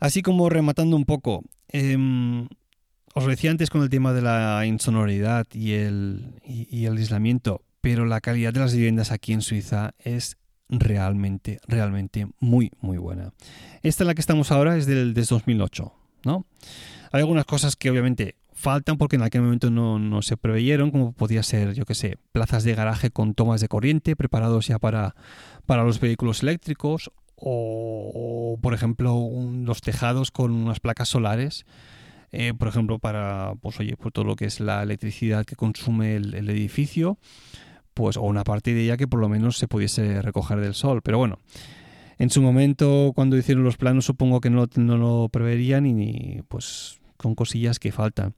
así 0.00 0.22
como 0.22 0.48
rematando 0.48 0.96
un 0.96 1.04
poco, 1.04 1.44
em, 1.68 2.48
os 3.14 3.26
decía 3.26 3.50
antes 3.50 3.70
con 3.70 3.82
el 3.82 3.90
tema 3.90 4.12
de 4.12 4.22
la 4.22 4.64
insonoridad 4.66 5.46
y 5.52 5.72
el, 5.72 6.34
y 6.44 6.86
el 6.86 6.96
aislamiento, 6.96 7.62
pero 7.80 8.06
la 8.06 8.20
calidad 8.20 8.52
de 8.52 8.60
las 8.60 8.74
viviendas 8.74 9.12
aquí 9.12 9.32
en 9.32 9.42
Suiza 9.42 9.94
es 9.98 10.36
realmente, 10.68 11.60
realmente 11.66 12.28
muy, 12.40 12.70
muy 12.80 12.98
buena. 12.98 13.32
Esta 13.82 14.04
en 14.04 14.08
la 14.08 14.14
que 14.14 14.20
estamos 14.20 14.52
ahora 14.52 14.76
es 14.76 14.86
del 14.86 15.14
2008, 15.14 15.92
¿no? 16.24 16.46
Hay 17.10 17.20
algunas 17.20 17.46
cosas 17.46 17.76
que 17.76 17.90
obviamente 17.90 18.36
faltan 18.52 18.98
porque 18.98 19.16
en 19.16 19.22
aquel 19.22 19.42
momento 19.42 19.70
no, 19.70 20.20
se 20.22 20.36
preveyeron, 20.36 20.90
como 20.90 21.12
podía 21.12 21.42
ser, 21.42 21.74
yo 21.74 21.84
que 21.84 21.94
sé, 21.94 22.18
plazas 22.32 22.64
de 22.64 22.74
garaje 22.74 23.10
con 23.10 23.34
tomas 23.34 23.60
de 23.60 23.68
corriente 23.68 24.16
preparados 24.16 24.66
ya 24.66 24.78
para, 24.78 25.14
para 25.64 25.84
los 25.84 26.00
vehículos 26.00 26.42
eléctricos 26.42 27.10
o, 27.36 28.58
por 28.60 28.74
ejemplo, 28.74 29.30
los 29.62 29.80
tejados 29.80 30.32
con 30.32 30.52
unas 30.52 30.80
placas 30.80 31.08
solares. 31.08 31.64
Eh, 32.32 32.52
por 32.54 32.68
ejemplo, 32.68 32.98
para 32.98 33.54
pues, 33.60 33.80
oye, 33.80 33.96
por 33.96 34.12
todo 34.12 34.24
lo 34.24 34.36
que 34.36 34.44
es 34.44 34.60
la 34.60 34.82
electricidad 34.82 35.44
que 35.44 35.56
consume 35.56 36.16
el, 36.16 36.34
el 36.34 36.50
edificio 36.50 37.18
pues, 37.94 38.16
o 38.16 38.22
una 38.22 38.44
parte 38.44 38.74
de 38.74 38.84
ella 38.84 38.96
que 38.96 39.08
por 39.08 39.20
lo 39.20 39.28
menos 39.28 39.58
se 39.58 39.66
pudiese 39.66 40.22
recoger 40.22 40.60
del 40.60 40.74
sol. 40.74 41.02
Pero 41.02 41.18
bueno, 41.18 41.40
en 42.18 42.30
su 42.30 42.42
momento, 42.42 43.12
cuando 43.14 43.36
hicieron 43.36 43.64
los 43.64 43.76
planos, 43.76 44.04
supongo 44.04 44.40
que 44.40 44.50
no, 44.50 44.66
no 44.76 44.96
lo 44.96 45.28
preverían 45.30 45.86
y 45.86 45.92
ni, 45.92 46.42
pues 46.48 47.00
con 47.16 47.34
cosillas 47.34 47.78
que 47.78 47.92
faltan. 47.92 48.34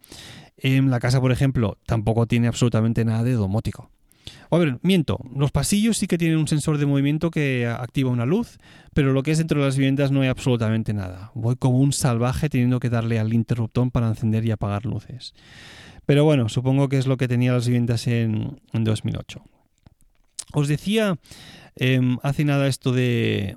En 0.57 0.91
la 0.91 1.01
casa, 1.01 1.21
por 1.21 1.33
ejemplo, 1.33 1.79
tampoco 1.87 2.27
tiene 2.27 2.49
absolutamente 2.49 3.05
nada 3.05 3.23
de 3.23 3.33
domótico. 3.33 3.91
A 4.51 4.59
ver, 4.59 4.79
miento, 4.83 5.21
los 5.35 5.53
pasillos 5.53 5.97
sí 5.97 6.09
que 6.09 6.19
tienen 6.19 6.39
un 6.39 6.49
sensor 6.49 6.79
de 6.79 6.87
movimiento 6.87 7.31
que 7.31 7.67
activa 7.67 8.11
una 8.11 8.27
luz, 8.27 8.59
pero 8.95 9.13
lo 9.13 9.23
que 9.23 9.31
es 9.31 9.39
dentro 9.39 9.61
de 9.61 9.67
las 9.67 9.77
viviendas 9.77 10.11
no 10.11 10.23
hay 10.23 10.29
absolutamente 10.29 10.93
nada. 10.93 11.31
Voy 11.35 11.55
como 11.57 11.79
un 11.79 11.93
salvaje 11.93 12.49
teniendo 12.49 12.81
que 12.81 12.91
darle 12.91 13.21
al 13.21 13.33
interruptor 13.33 13.91
para 13.93 14.09
encender 14.09 14.45
y 14.45 14.51
apagar 14.51 14.87
luces. 14.87 15.35
Pero 16.05 16.25
bueno, 16.25 16.49
supongo 16.49 16.89
que 16.89 16.99
es 16.99 17.07
lo 17.07 17.17
que 17.17 17.29
tenía 17.29 17.53
las 17.53 17.67
viviendas 17.67 18.09
en, 18.09 18.59
2008. 18.73 19.45
Os 20.53 20.67
decía 20.67 21.17
em, 21.77 22.19
hace 22.25 22.45
nada 22.45 22.67
esto 22.67 22.91
de, 22.91 23.57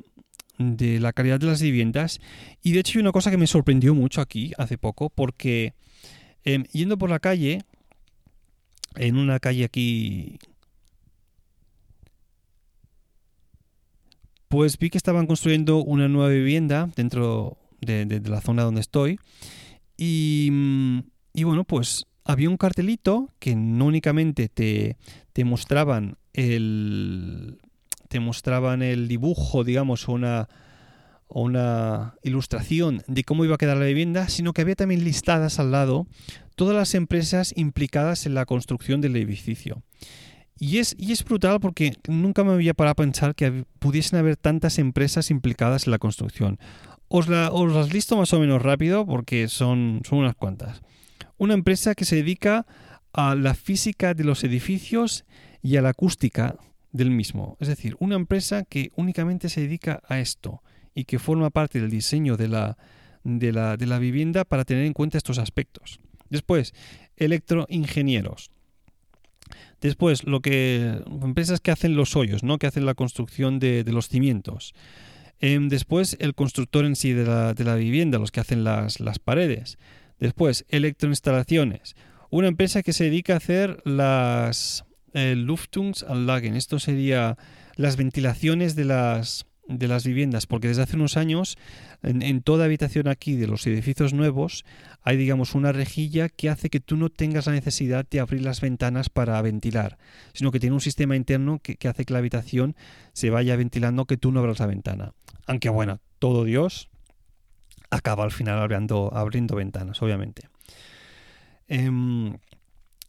la 0.59 1.13
calidad 1.13 1.39
de 1.39 1.47
las 1.47 1.61
viviendas 1.63 2.19
y 2.61 2.73
de 2.73 2.81
hecho 2.81 2.99
hay 2.99 3.01
una 3.01 3.11
cosa 3.11 3.31
que 3.31 3.37
me 3.37 3.47
sorprendió 3.47 3.95
mucho 3.95 4.21
aquí 4.21 4.53
hace 4.59 4.77
poco 4.77 5.09
porque 5.09 5.73
em, 6.43 6.65
yendo 6.65 6.99
por 6.99 7.09
la 7.09 7.17
calle, 7.17 7.63
en 8.95 9.17
una 9.17 9.39
calle 9.39 9.65
aquí 9.65 10.37
pues 14.53 14.77
vi 14.77 14.91
que 14.91 14.99
estaban 14.99 15.25
construyendo 15.25 15.77
una 15.77 16.07
nueva 16.07 16.29
vivienda 16.29 16.87
dentro 16.95 17.57
de, 17.81 18.21
la 18.23 18.39
zona 18.39 18.61
donde 18.61 18.81
estoy. 18.81 19.19
Y, 19.97 20.51
y, 21.33 21.43
bueno, 21.43 21.63
pues 21.63 22.05
había 22.23 22.51
un 22.51 22.57
cartelito 22.57 23.31
que 23.39 23.55
no 23.55 23.85
únicamente 23.85 24.49
te, 24.49 24.97
te 25.33 25.43
mostraban 25.43 26.17
el 26.33 27.57
te 28.09 28.19
mostraban 28.19 28.83
el 28.83 29.07
dibujo, 29.07 29.63
digamos, 29.63 30.07
una 30.07 30.47
una 31.29 32.13
ilustración 32.21 33.01
de 33.07 33.23
cómo 33.23 33.45
iba 33.45 33.55
a 33.55 33.57
quedar 33.57 33.77
la 33.77 33.85
vivienda, 33.85 34.29
sino 34.29 34.53
que 34.53 34.61
había 34.61 34.75
también 34.75 35.03
listadas 35.03 35.57
al 35.57 35.71
lado 35.71 36.05
todas 36.55 36.75
las 36.75 36.93
empresas 36.93 37.53
implicadas 37.57 38.27
en 38.27 38.35
la 38.35 38.45
construcción 38.45 39.01
del 39.01 39.15
edificio. 39.15 39.81
Y 40.59 40.77
es, 40.77 40.95
y 40.97 41.11
es 41.11 41.23
brutal 41.23 41.59
porque 41.59 41.95
nunca 42.07 42.43
me 42.43 42.53
había 42.53 42.73
parado 42.73 42.91
a 42.91 42.95
pensar 42.95 43.35
que 43.35 43.65
pudiesen 43.79 44.19
haber 44.19 44.37
tantas 44.37 44.79
empresas 44.79 45.31
implicadas 45.31 45.87
en 45.87 45.91
la 45.91 45.97
construcción. 45.97 46.59
Os, 47.07 47.27
la, 47.27 47.49
las 47.49 47.93
listo 47.93 48.17
más 48.17 48.33
o 48.33 48.39
menos 48.39 48.61
rápido 48.61 49.05
porque 49.05 49.47
son, 49.47 50.01
son 50.05 50.19
unas 50.19 50.35
cuantas 50.35 50.81
una 51.37 51.53
empresa 51.53 51.93
que 51.93 52.05
se 52.05 52.15
dedica 52.15 52.65
a 53.11 53.35
la 53.35 53.53
física 53.53 54.13
de 54.13 54.23
los 54.23 54.43
edificios 54.43 55.25
y 55.61 55.77
a 55.77 55.81
la 55.81 55.89
acústica 55.89 56.55
del 56.91 57.11
mismo. 57.11 57.57
Es 57.59 57.67
decir, 57.67 57.95
una 57.99 58.15
empresa 58.15 58.63
que 58.63 58.91
únicamente 58.95 59.49
se 59.49 59.61
dedica 59.61 60.01
a 60.07 60.19
esto 60.19 60.63
y 60.95 61.03
que 61.03 61.19
forma 61.19 61.49
parte 61.49 61.81
del 61.81 61.89
diseño 61.89 62.37
de 62.37 62.47
la, 62.47 62.77
de 63.23 63.51
la, 63.51 63.99
vivienda 63.99 64.45
para 64.45 64.63
tener 64.63 64.85
en 64.85 64.93
cuenta 64.93 65.17
estos 65.17 65.37
aspectos. 65.37 65.99
Después, 66.29 66.73
electroingenieros. 67.17 68.49
Después, 69.83 70.23
lo 70.23 70.39
que 70.39 71.03
empresas 71.21 71.59
que 71.59 71.69
hacen 71.69 71.97
los 71.97 72.15
hoyos, 72.15 72.41
¿no? 72.41 72.57
que 72.57 72.67
hacen 72.67 72.85
la 72.85 72.93
construcción 72.93 73.59
de, 73.59 73.83
los 73.87 74.07
cimientos. 74.07 74.73
Em, 75.41 75.67
después, 75.67 76.15
el 76.21 76.35
constructor 76.35 76.85
en 76.85 76.95
sí 76.95 77.11
de 77.11 77.25
la, 77.25 77.75
vivienda, 77.75 78.17
los 78.17 78.31
que 78.31 78.39
hacen 78.39 78.63
las, 78.63 79.01
las 79.01 79.19
paredes. 79.19 79.77
Después, 80.21 80.65
electroinstalaciones. 80.69 81.95
Una 82.29 82.47
empresa 82.47 82.81
que 82.81 82.93
se 82.93 83.03
dedica 83.03 83.33
a 83.33 83.37
hacer 83.37 83.81
las 83.83 84.85
eh. 85.13 85.35
Esto 86.55 86.79
sería 86.79 87.37
las 87.75 87.97
ventilaciones 87.97 88.75
de 88.77 88.85
las, 88.85 89.45
de 89.67 89.87
las 89.87 90.05
viviendas, 90.05 90.45
porque 90.45 90.67
desde 90.67 90.83
hace 90.83 90.95
unos 90.95 91.17
años 91.17 91.57
en, 92.01 92.41
toda 92.41 92.65
habitación 92.65 93.07
aquí 93.07 93.35
de 93.35 93.47
los 93.47 93.65
edificios 93.65 94.13
nuevos 94.13 94.65
hay, 95.03 95.17
digamos, 95.17 95.55
una 95.55 95.71
rejilla 95.71 96.29
que 96.29 96.49
hace 96.49 96.69
que 96.69 96.79
tú 96.79 96.97
no 96.97 97.09
tengas 97.09 97.47
la 97.47 97.53
necesidad 97.53 98.05
de 98.09 98.19
abrir 98.19 98.41
las 98.41 98.61
ventanas 98.61 99.09
para 99.09 99.41
ventilar, 99.41 99.97
sino 100.33 100.51
que 100.51 100.59
tiene 100.59 100.73
un 100.73 100.81
sistema 100.81 101.15
interno 101.15 101.59
que, 101.59 101.77
hace 101.87 102.05
que 102.05 102.13
la 102.13 102.19
habitación 102.19 102.75
se 103.13 103.29
vaya 103.29 103.55
ventilando, 103.55 104.05
que 104.05 104.17
tú 104.17 104.31
no 104.31 104.41
abras 104.41 104.59
la 104.59 104.67
ventana. 104.67 105.13
Aunque 105.45 105.69
bueno, 105.69 105.99
todo 106.19 106.43
Dios, 106.43 106.89
acaba 107.89 108.23
al 108.23 108.31
final 108.31 108.59
abriendo, 108.59 109.11
abriendo 109.13 109.55
ventanas, 109.55 110.01
obviamente. 110.01 110.49
Em, 111.67 112.37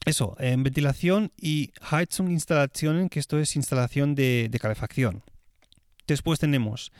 eso, 0.04 0.36
en 0.38 0.62
ventilación 0.62 1.32
y 1.36 1.72
Heizung 1.90 3.08
que 3.08 3.18
esto 3.18 3.38
es 3.38 3.56
instalación 3.56 4.14
de, 4.14 4.50
calefacción. 4.60 5.22
Después 6.06 6.38
tenemos 6.38 6.92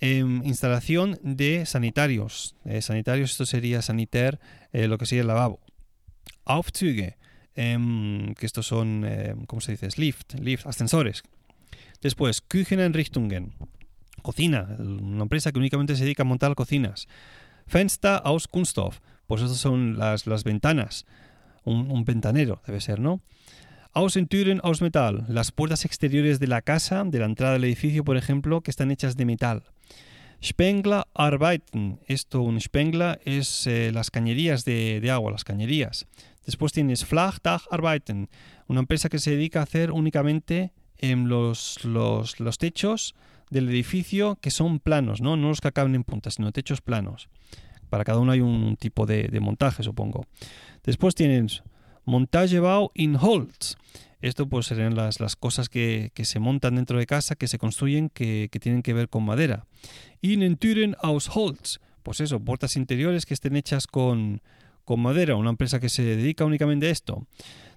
em, 0.00 0.42
instalación 0.44 1.18
de 1.22 1.66
sanitarios. 1.66 2.56
Eh, 2.64 2.82
sanitarios, 2.82 3.32
esto 3.32 3.46
sería 3.46 3.82
saniter, 3.82 4.40
eh, 4.72 4.88
lo 4.88 4.98
que 4.98 5.06
sería 5.06 5.22
el 5.22 5.28
lavabo. 5.28 5.60
Aufzüge, 6.44 7.16
em, 7.54 8.34
que 8.34 8.46
estos 8.46 8.66
son, 8.66 9.06
¿cómo 9.46 9.60
se 9.60 9.72
dice? 9.72 9.88
Lift, 9.96 10.34
lift, 10.40 10.66
ascensores. 10.66 11.22
Después, 12.00 12.40
Kücheneinrichtungen, 12.40 13.52
Cocina, 14.22 14.76
una 14.78 15.22
empresa 15.22 15.52
que 15.52 15.58
únicamente 15.58 15.96
se 15.96 16.04
dedica 16.04 16.22
a 16.22 16.26
montar 16.26 16.54
cocinas. 16.54 17.08
Fenster 17.66 18.20
aus 18.24 18.48
Kunststoff, 18.48 19.00
pues 19.26 19.42
estas 19.42 19.58
son 19.58 19.98
las, 19.98 20.26
las 20.26 20.44
ventanas. 20.44 21.06
un 21.64 22.04
ventanero, 22.04 22.62
debe 22.66 22.80
ser, 22.80 22.98
¿no? 23.00 23.20
Außentüren 23.92 24.60
aus 24.62 24.82
Metall, 24.82 25.24
las 25.28 25.50
puertas 25.50 25.84
exteriores 25.84 26.38
de 26.38 26.46
la 26.46 26.62
casa, 26.62 27.02
de 27.04 27.18
la 27.18 27.24
entrada 27.24 27.54
del 27.54 27.64
edificio, 27.64 28.04
por 28.04 28.16
ejemplo, 28.16 28.60
que 28.60 28.70
están 28.70 28.92
hechas 28.92 29.16
de 29.16 29.24
metal. 29.24 29.64
Spengler 30.40 31.02
Arbeiten, 31.12 31.98
esto 32.06 32.40
un 32.40 32.60
Spengler 32.60 33.20
es 33.24 33.66
eh, 33.66 33.90
las 33.92 34.12
cañerías 34.12 34.64
de, 34.64 35.00
de, 35.00 35.10
agua, 35.10 35.32
las 35.32 35.42
cañerías. 35.42 36.06
Después 36.46 36.72
tienes 36.72 37.04
Flachdach 37.04 37.62
Arbeiten, 37.68 38.28
una 38.68 38.78
empresa 38.78 39.08
que 39.08 39.18
se 39.18 39.32
dedica 39.32 39.58
a 39.58 39.64
hacer 39.64 39.90
únicamente 39.90 40.72
en 40.98 41.28
los, 41.28 41.84
los, 41.84 42.38
los, 42.38 42.58
techos 42.58 43.16
del 43.50 43.68
edificio 43.68 44.38
que 44.40 44.52
son 44.52 44.78
planos, 44.78 45.20
¿no? 45.20 45.36
no 45.36 45.48
los 45.48 45.60
que 45.60 45.68
acaban 45.68 45.96
en 45.96 46.04
punta, 46.04 46.30
sino 46.30 46.52
techos 46.52 46.80
planos. 46.80 47.28
Para 47.88 48.04
cada 48.04 48.20
uno 48.20 48.30
hay 48.30 48.40
un 48.40 48.76
tipo 48.76 49.04
de, 49.04 49.24
de 49.24 49.40
montaje, 49.40 49.82
supongo. 49.82 50.26
Después 50.84 51.16
tienes 51.16 51.64
Montagebau 52.04 52.90
in 52.94 53.16
Holz. 53.16 53.76
Esto 54.20 54.48
pues 54.48 54.66
serían 54.66 54.94
las, 54.94 55.18
las 55.18 55.34
cosas 55.34 55.68
que, 55.68 56.10
que, 56.14 56.24
se 56.24 56.40
montan 56.40 56.76
dentro 56.76 56.98
de 56.98 57.06
casa, 57.06 57.36
que 57.36 57.48
se 57.48 57.58
construyen, 57.58 58.10
que, 58.10 58.48
que 58.52 58.60
tienen 58.60 58.82
que 58.82 58.92
ver 58.92 59.08
con 59.08 59.24
madera. 59.24 59.66
In 60.20 60.56
Türen 60.56 60.96
aus 61.02 61.30
Holz. 61.32 61.80
Pues 62.02 62.20
eso, 62.20 62.40
puertas 62.40 62.76
interiores 62.76 63.24
que 63.24 63.34
estén 63.34 63.56
hechas 63.56 63.86
con, 63.86 64.42
con 64.84 65.00
madera, 65.00 65.36
una 65.36 65.50
empresa 65.50 65.80
que 65.80 65.88
se 65.88 66.02
dedica 66.02 66.44
únicamente 66.44 66.86
a 66.86 66.90
esto. 66.90 67.26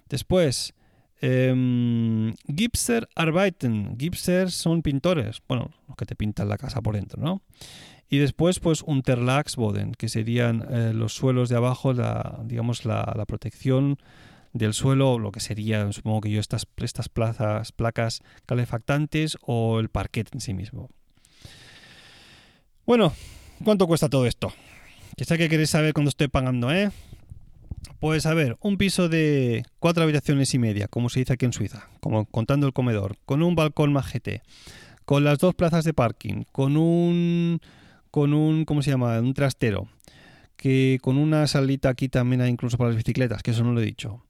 Después, 0.08 0.74
eh, 1.20 2.32
Gipser 2.54 3.08
Arbeiten. 3.14 3.96
Gipser 3.98 4.50
son 4.50 4.82
pintores, 4.82 5.42
bueno, 5.48 5.70
los 5.88 5.96
que 5.96 6.04
te 6.04 6.16
pintan 6.16 6.48
la 6.48 6.58
casa 6.58 6.82
por 6.82 6.94
dentro, 6.94 7.22
¿no? 7.22 7.42
Y 8.14 8.18
después, 8.18 8.60
pues, 8.60 8.82
Unterlagsboden, 8.82 9.90
que 9.90 10.08
serían 10.08 10.64
eh, 10.70 10.92
los 10.94 11.14
suelos 11.14 11.48
de 11.48 11.56
abajo, 11.56 11.92
la, 11.92 12.38
digamos, 12.44 12.84
la, 12.84 13.24
protección 13.26 13.98
del 14.52 14.72
suelo, 14.72 15.18
lo 15.18 15.32
que 15.32 15.40
sería, 15.40 15.90
supongo 15.90 16.20
que 16.20 16.30
yo, 16.30 16.38
estas, 16.38 16.64
estas 16.76 17.08
plazas, 17.08 17.72
placas 17.72 18.22
calefactantes 18.46 19.36
o 19.40 19.80
el 19.80 19.88
parquet 19.88 20.32
en 20.32 20.40
sí 20.40 20.54
mismo. 20.54 20.90
Bueno, 22.86 23.12
¿cuánto 23.64 23.88
cuesta 23.88 24.08
todo 24.08 24.26
esto? 24.26 24.52
Que 25.16 25.24
sé 25.24 25.36
que 25.36 25.48
queréis 25.48 25.70
saber 25.70 25.92
cuándo 25.92 26.10
estoy 26.10 26.28
pagando, 26.28 26.70
¿eh? 26.70 26.92
Pues 27.98 28.26
a 28.26 28.34
ver, 28.34 28.58
un 28.60 28.76
piso 28.76 29.08
de 29.08 29.64
cuatro 29.80 30.04
habitaciones 30.04 30.54
y 30.54 30.60
media, 30.60 30.86
como 30.86 31.08
se 31.08 31.18
dice 31.18 31.32
aquí 31.32 31.46
en 31.46 31.52
Suiza, 31.52 31.88
como 31.98 32.26
contando 32.26 32.68
el 32.68 32.72
comedor, 32.72 33.16
con 33.26 33.42
un 33.42 33.56
balcón 33.56 33.92
majete, 33.92 34.42
con 35.04 35.24
las 35.24 35.40
dos 35.40 35.56
plazas 35.56 35.84
de 35.84 35.94
parking, 35.94 36.44
con 36.52 36.76
un 36.76 37.60
con 38.14 38.32
un, 38.32 38.64
¿cómo 38.64 38.80
se 38.80 38.92
llama? 38.92 39.18
Un 39.18 39.34
trastero, 39.34 39.88
que 40.56 41.00
con 41.02 41.16
una 41.16 41.48
salita 41.48 41.88
aquí 41.88 42.08
también 42.08 42.46
incluso 42.46 42.78
para 42.78 42.90
las 42.90 42.96
bicicletas, 42.96 43.42
que 43.42 43.50
eso 43.50 43.64
no 43.64 43.72
lo 43.72 43.80
he 43.80 43.84
dicho. 43.84 44.22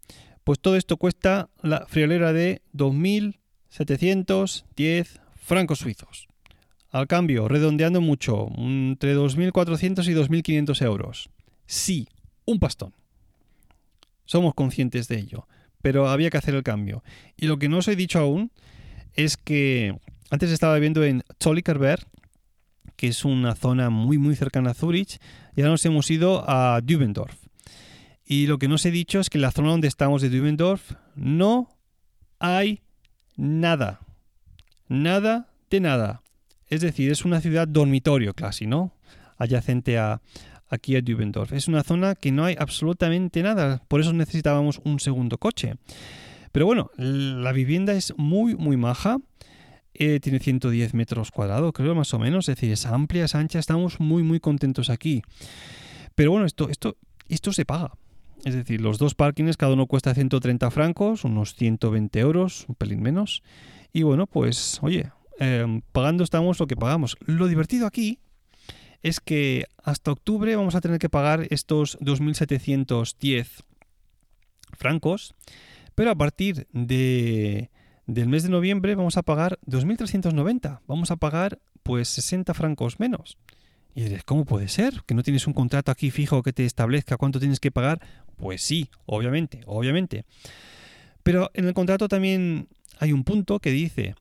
Pues 0.42 0.58
todo 0.58 0.76
esto 0.76 0.96
cuesta 0.96 1.50
la 1.60 1.84
friolera 1.86 2.32
de 2.32 2.62
2.710 2.72 5.20
francos 5.36 5.80
suizos. 5.80 6.28
Al 6.92 7.06
cambio, 7.06 7.46
redondeando 7.46 8.00
mucho, 8.00 8.48
entre 8.56 9.14
2.400 9.14 10.08
y 10.08 10.14
2.500 10.14 10.82
euros. 10.82 11.28
Sí, 11.66 12.08
un 12.46 12.60
pastón. 12.60 12.94
Somos 14.24 14.54
conscientes 14.54 15.08
de 15.08 15.18
ello, 15.18 15.46
pero 15.82 16.08
había 16.08 16.30
que 16.30 16.38
hacer 16.38 16.54
el 16.54 16.62
cambio. 16.62 17.04
Y 17.36 17.48
lo 17.48 17.58
que 17.58 17.68
no 17.68 17.76
os 17.76 17.88
he 17.88 17.96
dicho 17.96 18.18
aún 18.18 18.50
es 19.12 19.36
que 19.36 19.94
antes 20.30 20.50
estaba 20.50 20.78
viendo 20.78 21.04
en 21.04 21.22
Zollikerberg, 21.38 22.06
que 23.04 23.08
es 23.08 23.26
una 23.26 23.54
zona 23.54 23.90
muy 23.90 24.16
muy 24.16 24.34
cercana 24.34 24.70
a 24.70 24.74
Zurich, 24.74 25.18
y 25.54 25.60
ahora 25.60 25.72
nos 25.72 25.84
hemos 25.84 26.10
ido 26.10 26.42
a 26.48 26.80
Dübendorf. 26.82 27.36
Y 28.24 28.46
lo 28.46 28.56
que 28.56 28.66
no 28.66 28.76
he 28.82 28.90
dicho 28.90 29.20
es 29.20 29.28
que 29.28 29.36
en 29.36 29.42
la 29.42 29.50
zona 29.50 29.72
donde 29.72 29.88
estamos 29.88 30.22
de 30.22 30.30
Dübendorf 30.30 30.92
no 31.14 31.68
hay 32.38 32.80
nada. 33.36 34.00
Nada 34.88 35.50
de 35.68 35.80
nada. 35.80 36.22
Es 36.68 36.80
decir, 36.80 37.12
es 37.12 37.26
una 37.26 37.42
ciudad 37.42 37.68
dormitorio 37.68 38.32
casi, 38.32 38.66
¿no? 38.66 38.94
Adyacente 39.36 39.98
a 39.98 40.22
aquí 40.70 40.96
a 40.96 41.02
Dübendorf. 41.02 41.52
Es 41.52 41.68
una 41.68 41.82
zona 41.82 42.14
que 42.14 42.32
no 42.32 42.46
hay 42.46 42.56
absolutamente 42.58 43.42
nada. 43.42 43.82
Por 43.86 44.00
eso 44.00 44.14
necesitábamos 44.14 44.80
un 44.82 44.98
segundo 44.98 45.36
coche. 45.36 45.74
Pero 46.52 46.64
bueno, 46.64 46.90
la 46.96 47.52
vivienda 47.52 47.92
es 47.92 48.14
muy, 48.16 48.54
muy 48.54 48.78
maja. 48.78 49.18
Eh, 49.94 50.18
tiene 50.20 50.40
110 50.40 50.92
metros 50.94 51.30
cuadrados, 51.30 51.72
creo 51.72 51.94
más 51.94 52.12
o 52.14 52.18
menos, 52.18 52.48
es 52.48 52.56
decir, 52.56 52.72
es 52.72 52.84
amplia, 52.84 53.26
es 53.26 53.36
ancha, 53.36 53.60
estamos 53.60 54.00
muy 54.00 54.24
muy 54.24 54.40
contentos 54.40 54.90
aquí. 54.90 55.22
Pero 56.16 56.32
bueno, 56.32 56.46
esto, 56.46 56.68
esto, 56.68 56.96
esto 57.28 57.52
se 57.52 57.64
paga. 57.64 57.92
Es 58.44 58.54
decir, 58.54 58.80
los 58.80 58.98
dos 58.98 59.14
parkings 59.14 59.56
cada 59.56 59.72
uno 59.72 59.86
cuesta 59.86 60.12
130 60.12 60.70
francos, 60.70 61.24
unos 61.24 61.54
120 61.54 62.18
euros, 62.18 62.66
un 62.68 62.74
pelín 62.74 63.02
menos. 63.02 63.42
Y 63.92 64.02
bueno, 64.02 64.26
pues 64.26 64.80
oye, 64.82 65.12
eh, 65.38 65.80
pagando 65.92 66.24
estamos 66.24 66.58
lo 66.58 66.66
que 66.66 66.76
pagamos. 66.76 67.16
Lo 67.24 67.46
divertido 67.46 67.86
aquí 67.86 68.18
es 69.02 69.20
que 69.20 69.66
hasta 69.82 70.10
octubre 70.10 70.56
vamos 70.56 70.74
a 70.74 70.80
tener 70.80 70.98
que 70.98 71.08
pagar 71.08 71.46
estos 71.50 71.98
2.710 72.00 73.64
francos, 74.72 75.34
pero 75.94 76.10
a 76.10 76.14
partir 76.14 76.66
de 76.72 77.70
del 78.06 78.28
mes 78.28 78.42
de 78.42 78.50
noviembre 78.50 78.94
vamos 78.94 79.16
a 79.16 79.22
pagar 79.22 79.58
2.390. 79.66 80.80
Vamos 80.86 81.10
a 81.10 81.16
pagar 81.16 81.58
pues 81.82 82.08
60 82.08 82.52
francos 82.54 83.00
menos. 83.00 83.38
Y 83.94 84.02
diréis, 84.02 84.24
¿cómo 84.24 84.44
puede 84.44 84.68
ser? 84.68 85.02
¿Que 85.06 85.14
no 85.14 85.22
tienes 85.22 85.46
un 85.46 85.52
contrato 85.52 85.92
aquí 85.92 86.10
fijo 86.10 86.42
que 86.42 86.52
te 86.52 86.64
establezca 86.64 87.16
cuánto 87.16 87.38
tienes 87.38 87.60
que 87.60 87.70
pagar? 87.70 88.00
Pues 88.36 88.62
sí, 88.62 88.90
obviamente, 89.06 89.60
obviamente. 89.66 90.24
Pero 91.22 91.50
en 91.54 91.66
el 91.66 91.74
contrato 91.74 92.08
también 92.08 92.68
hay 92.98 93.12
un 93.12 93.24
punto 93.24 93.60
que 93.60 93.70
dice 93.70 94.14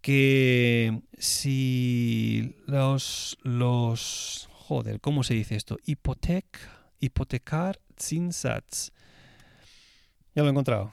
que 0.00 1.00
si 1.16 2.56
los, 2.66 3.38
los 3.42 4.48
joder, 4.52 5.00
¿cómo 5.00 5.22
se 5.22 5.34
dice 5.34 5.54
esto? 5.54 5.78
Hipotec, 5.86 6.46
hipotecar 7.00 7.80
Zinsatz. 7.98 8.90
Ya 10.34 10.42
lo 10.42 10.48
he 10.48 10.50
encontrado 10.50 10.92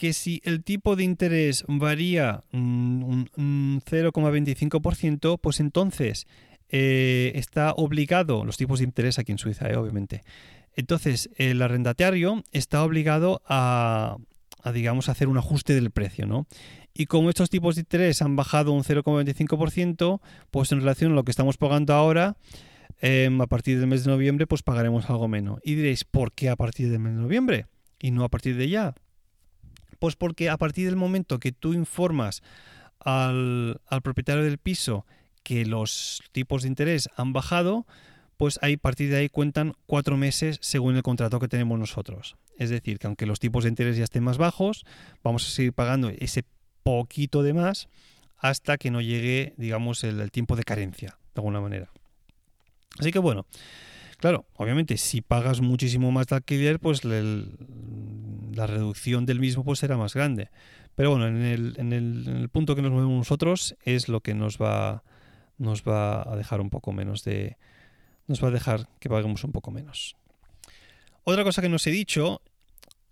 que 0.00 0.14
si 0.14 0.40
el 0.44 0.64
tipo 0.64 0.96
de 0.96 1.04
interés 1.04 1.62
varía 1.68 2.42
un, 2.54 3.28
0,25%, 3.36 5.38
pues 5.38 5.60
entonces 5.60 6.26
eh, 6.70 7.32
está 7.34 7.74
obligado, 7.74 8.46
los 8.46 8.56
tipos 8.56 8.78
de 8.78 8.86
interés 8.86 9.18
aquí 9.18 9.30
en 9.30 9.36
Suiza, 9.36 9.68
eh, 9.68 9.76
obviamente, 9.76 10.22
entonces 10.74 11.28
el 11.36 11.60
arrendatario 11.60 12.42
está 12.50 12.82
obligado 12.82 13.42
a, 13.46 14.16
a, 14.62 14.72
digamos, 14.72 15.10
hacer 15.10 15.28
un 15.28 15.36
ajuste 15.36 15.74
del 15.74 15.90
precio, 15.90 16.24
¿no? 16.24 16.46
Y 16.94 17.04
como 17.04 17.28
estos 17.28 17.50
tipos 17.50 17.74
de 17.74 17.82
interés 17.82 18.22
han 18.22 18.36
bajado 18.36 18.72
un 18.72 18.84
0,25%, 18.84 20.22
pues 20.50 20.72
en 20.72 20.80
relación 20.80 21.12
a 21.12 21.14
lo 21.14 21.24
que 21.24 21.30
estamos 21.30 21.58
pagando 21.58 21.92
ahora, 21.92 22.38
eh, 23.02 23.28
a 23.38 23.46
partir 23.48 23.78
del 23.78 23.86
mes 23.86 24.04
de 24.04 24.12
noviembre, 24.12 24.46
pues 24.46 24.62
pagaremos 24.62 25.10
algo 25.10 25.28
menos. 25.28 25.60
Y 25.62 25.74
diréis, 25.74 26.04
¿por 26.04 26.32
qué 26.32 26.48
a 26.48 26.56
partir 26.56 26.88
del 26.88 27.00
mes 27.00 27.16
de 27.16 27.20
noviembre? 27.20 27.66
Y 27.98 28.12
no 28.12 28.24
a 28.24 28.30
partir 28.30 28.56
de 28.56 28.70
ya. 28.70 28.94
Pues 30.00 30.16
porque 30.16 30.50
a 30.50 30.56
partir 30.56 30.86
del 30.86 30.96
momento 30.96 31.38
que 31.38 31.52
tú 31.52 31.74
informas 31.74 32.42
al, 32.98 33.80
propietario 34.02 34.42
del 34.42 34.58
piso 34.58 35.06
que 35.44 35.64
los 35.64 36.22
tipos 36.32 36.62
de 36.62 36.68
interés 36.68 37.08
han 37.16 37.32
bajado, 37.32 37.86
pues 38.36 38.58
ahí, 38.62 38.74
a 38.74 38.78
partir 38.78 39.10
de 39.10 39.18
ahí 39.18 39.28
cuentan 39.28 39.74
cuatro 39.86 40.16
meses 40.16 40.58
según 40.62 40.96
el 40.96 41.02
contrato 41.02 41.38
que 41.38 41.48
tenemos 41.48 41.78
nosotros. 41.78 42.36
Es 42.58 42.70
decir, 42.70 42.98
que 42.98 43.06
aunque 43.06 43.26
los 43.26 43.40
tipos 43.40 43.64
de 43.64 43.70
interés 43.70 43.96
ya 43.96 44.04
estén 44.04 44.24
más 44.24 44.38
bajos, 44.38 44.84
vamos 45.22 45.46
a 45.46 45.50
seguir 45.50 45.72
pagando 45.72 46.08
ese 46.08 46.44
poquito 46.82 47.42
de 47.42 47.52
más 47.52 47.88
hasta 48.38 48.78
que 48.78 48.90
no 48.90 49.02
llegue, 49.02 49.54
digamos, 49.58 50.02
el, 50.02 50.20
el 50.20 50.30
tiempo 50.30 50.56
de 50.56 50.64
carencia, 50.64 51.18
de 51.34 51.40
alguna 51.40 51.60
manera. 51.60 51.90
Así 52.98 53.12
que 53.12 53.18
bueno, 53.18 53.46
claro, 54.16 54.46
obviamente 54.54 54.96
si 54.96 55.20
pagas 55.20 55.60
muchísimo 55.60 56.10
más 56.10 56.26
de 56.26 56.36
alquiler, 56.36 56.80
pues 56.80 57.04
el, 57.04 57.54
la 58.54 58.66
reducción 58.66 59.26
del 59.26 59.40
mismo 59.40 59.64
pues 59.64 59.78
será 59.78 59.96
más 59.96 60.14
grande. 60.14 60.50
Pero 60.94 61.10
bueno, 61.10 61.28
en 61.28 61.42
el, 61.42 61.74
en 61.78 61.92
el, 61.92 62.48
punto 62.50 62.76
que 62.76 62.82
nos 62.82 62.90
movemos 62.90 63.16
nosotros 63.16 63.76
es 63.84 64.08
lo 64.08 64.20
que 64.20 64.34
nos 64.34 64.58
va, 64.58 65.02
nos 65.58 65.82
va 65.82 66.22
a 66.22 66.36
dejar 66.36 66.60
un 66.60 66.70
poco 66.70 66.92
menos 66.92 67.24
de... 67.24 67.56
nos 68.26 68.42
va 68.42 68.48
a 68.48 68.50
dejar 68.50 68.88
que 68.98 69.08
paguemos 69.08 69.44
un 69.44 69.52
poco 69.52 69.70
menos. 69.70 70.16
Otra 71.24 71.44
cosa 71.44 71.62
que 71.62 71.68
nos 71.68 71.86
he 71.86 71.90
dicho, 71.90 72.42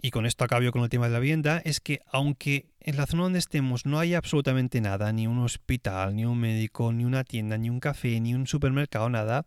y 0.00 0.10
con 0.10 0.26
esto 0.26 0.44
acabo 0.44 0.70
con 0.70 0.82
el 0.82 0.88
tema 0.88 1.06
de 1.06 1.12
la 1.12 1.18
vivienda, 1.18 1.60
es 1.64 1.80
que 1.80 2.00
aunque 2.10 2.66
en 2.80 2.96
la 2.96 3.06
zona 3.06 3.24
donde 3.24 3.38
estemos 3.38 3.86
no 3.86 3.98
haya 3.98 4.18
absolutamente 4.18 4.80
nada, 4.80 5.12
ni 5.12 5.26
un 5.26 5.38
hospital, 5.38 6.16
ni 6.16 6.24
un 6.24 6.38
médico, 6.38 6.92
ni 6.92 7.04
una 7.04 7.24
tienda, 7.24 7.58
ni 7.58 7.70
un 7.70 7.80
café, 7.80 8.18
ni 8.20 8.34
un 8.34 8.46
supermercado, 8.46 9.08
nada, 9.10 9.46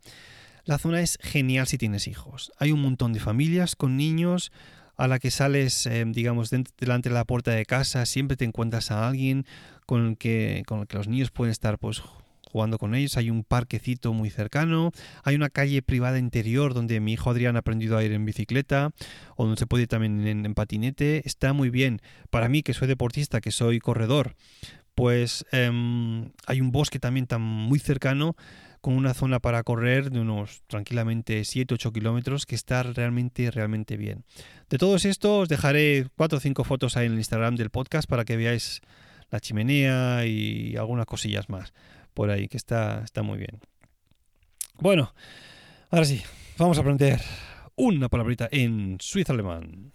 la 0.63 0.77
zona 0.77 1.01
es 1.01 1.17
genial 1.21 1.67
si 1.67 1.77
tienes 1.77 2.07
hijos. 2.07 2.51
Hay 2.57 2.71
un 2.71 2.81
montón 2.81 3.13
de 3.13 3.19
familias 3.19 3.75
con 3.75 3.97
niños, 3.97 4.51
a 5.01 5.07
la 5.07 5.17
que 5.17 5.31
sales, 5.31 5.87
eh, 5.87 6.05
digamos, 6.05 6.51
delante 6.77 7.09
de 7.09 7.15
la 7.15 7.25
puerta 7.25 7.49
de 7.49 7.65
casa, 7.65 8.05
siempre 8.05 8.37
te 8.37 8.45
encuentras 8.45 8.91
a 8.91 9.07
alguien 9.07 9.47
con 9.87 10.09
el 10.09 10.15
que, 10.15 10.61
con 10.67 10.81
el 10.81 10.87
que 10.87 10.95
los 10.95 11.07
niños 11.07 11.31
pueden 11.31 11.51
estar 11.51 11.79
pues 11.79 12.03
jugando 12.47 12.77
con 12.77 12.93
ellos. 12.93 13.17
Hay 13.17 13.31
un 13.31 13.43
parquecito 13.43 14.13
muy 14.13 14.29
cercano. 14.29 14.91
Hay 15.23 15.33
una 15.33 15.49
calle 15.49 15.81
privada 15.81 16.19
interior 16.19 16.75
donde 16.75 16.99
mi 16.99 17.13
hijo 17.13 17.31
Adrián 17.31 17.55
ha 17.55 17.59
aprendido 17.61 17.97
a 17.97 18.03
ir 18.03 18.11
en 18.11 18.25
bicicleta 18.25 18.91
o 19.37 19.45
donde 19.45 19.57
se 19.57 19.65
puede 19.65 19.83
ir 19.83 19.87
también 19.89 20.27
en, 20.27 20.45
en 20.45 20.53
patinete. 20.53 21.23
Está 21.25 21.51
muy 21.51 21.71
bien. 21.71 21.99
Para 22.29 22.47
mí, 22.47 22.61
que 22.61 22.75
soy 22.75 22.87
deportista, 22.87 23.41
que 23.41 23.49
soy 23.49 23.79
corredor, 23.79 24.35
pues 24.93 25.45
em, 25.51 26.29
hay 26.45 26.61
un 26.61 26.71
bosque 26.71 26.99
también 26.99 27.25
tan 27.25 27.41
muy 27.41 27.79
cercano 27.79 28.35
con 28.81 28.95
una 28.95 29.13
zona 29.13 29.39
para 29.39 29.63
correr 29.63 30.09
de 30.11 30.19
unos 30.19 30.63
tranquilamente 30.67 31.41
7-8 31.41 31.93
kilómetros 31.93 32.45
que 32.45 32.55
está 32.55 32.83
realmente, 32.83 33.49
realmente 33.51 33.95
bien. 33.95 34.25
De 34.69 34.77
todos 34.77 35.05
estos 35.05 35.43
os 35.43 35.49
dejaré 35.49 36.07
4 36.17 36.37
o 36.37 36.41
5 36.41 36.63
fotos 36.63 36.97
ahí 36.97 37.05
en 37.05 37.13
el 37.13 37.19
Instagram 37.19 37.55
del 37.55 37.69
podcast 37.69 38.09
para 38.09 38.25
que 38.25 38.37
veáis 38.37 38.81
la 39.29 39.39
chimenea 39.39 40.25
y 40.25 40.75
algunas 40.75 41.05
cosillas 41.05 41.47
más 41.49 41.73
por 42.13 42.29
ahí, 42.29 42.47
que 42.47 42.57
está, 42.57 43.01
está 43.03 43.21
muy 43.23 43.37
bien. 43.37 43.59
Bueno, 44.79 45.13
ahora 45.89 46.05
sí, 46.05 46.21
vamos 46.57 46.77
a 46.77 46.81
aprender 46.81 47.21
una 47.75 48.09
palabrita 48.09 48.49
en 48.51 48.97
suizo 48.99 49.33
alemán. 49.33 49.91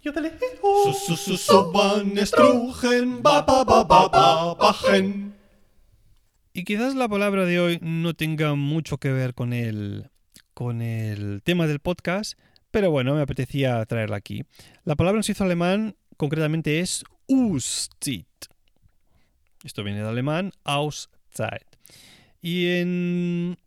Y 6.57 6.63
quizás 6.63 6.95
la 6.95 7.07
palabra 7.07 7.45
de 7.45 7.59
hoy 7.59 7.77
no 7.83 8.15
tenga 8.15 8.55
mucho 8.55 8.97
que 8.97 9.11
ver 9.11 9.35
con 9.35 9.53
el, 9.53 10.09
con 10.55 10.81
el 10.81 11.43
tema 11.43 11.67
del 11.67 11.79
podcast, 11.79 12.33
pero 12.71 12.89
bueno, 12.89 13.13
me 13.13 13.21
apetecía 13.21 13.85
traerla 13.85 14.15
aquí. 14.15 14.43
La 14.83 14.95
palabra 14.95 15.19
en 15.19 15.23
suizo 15.23 15.43
alemán 15.43 15.95
concretamente 16.17 16.79
es 16.79 17.03
Auszeit. 17.29 18.25
Esto 19.63 19.83
viene 19.83 20.01
de 20.01 20.09
alemán, 20.09 20.51
Auszeit. 20.63 21.77
Y 22.41 22.65
en... 22.69 23.59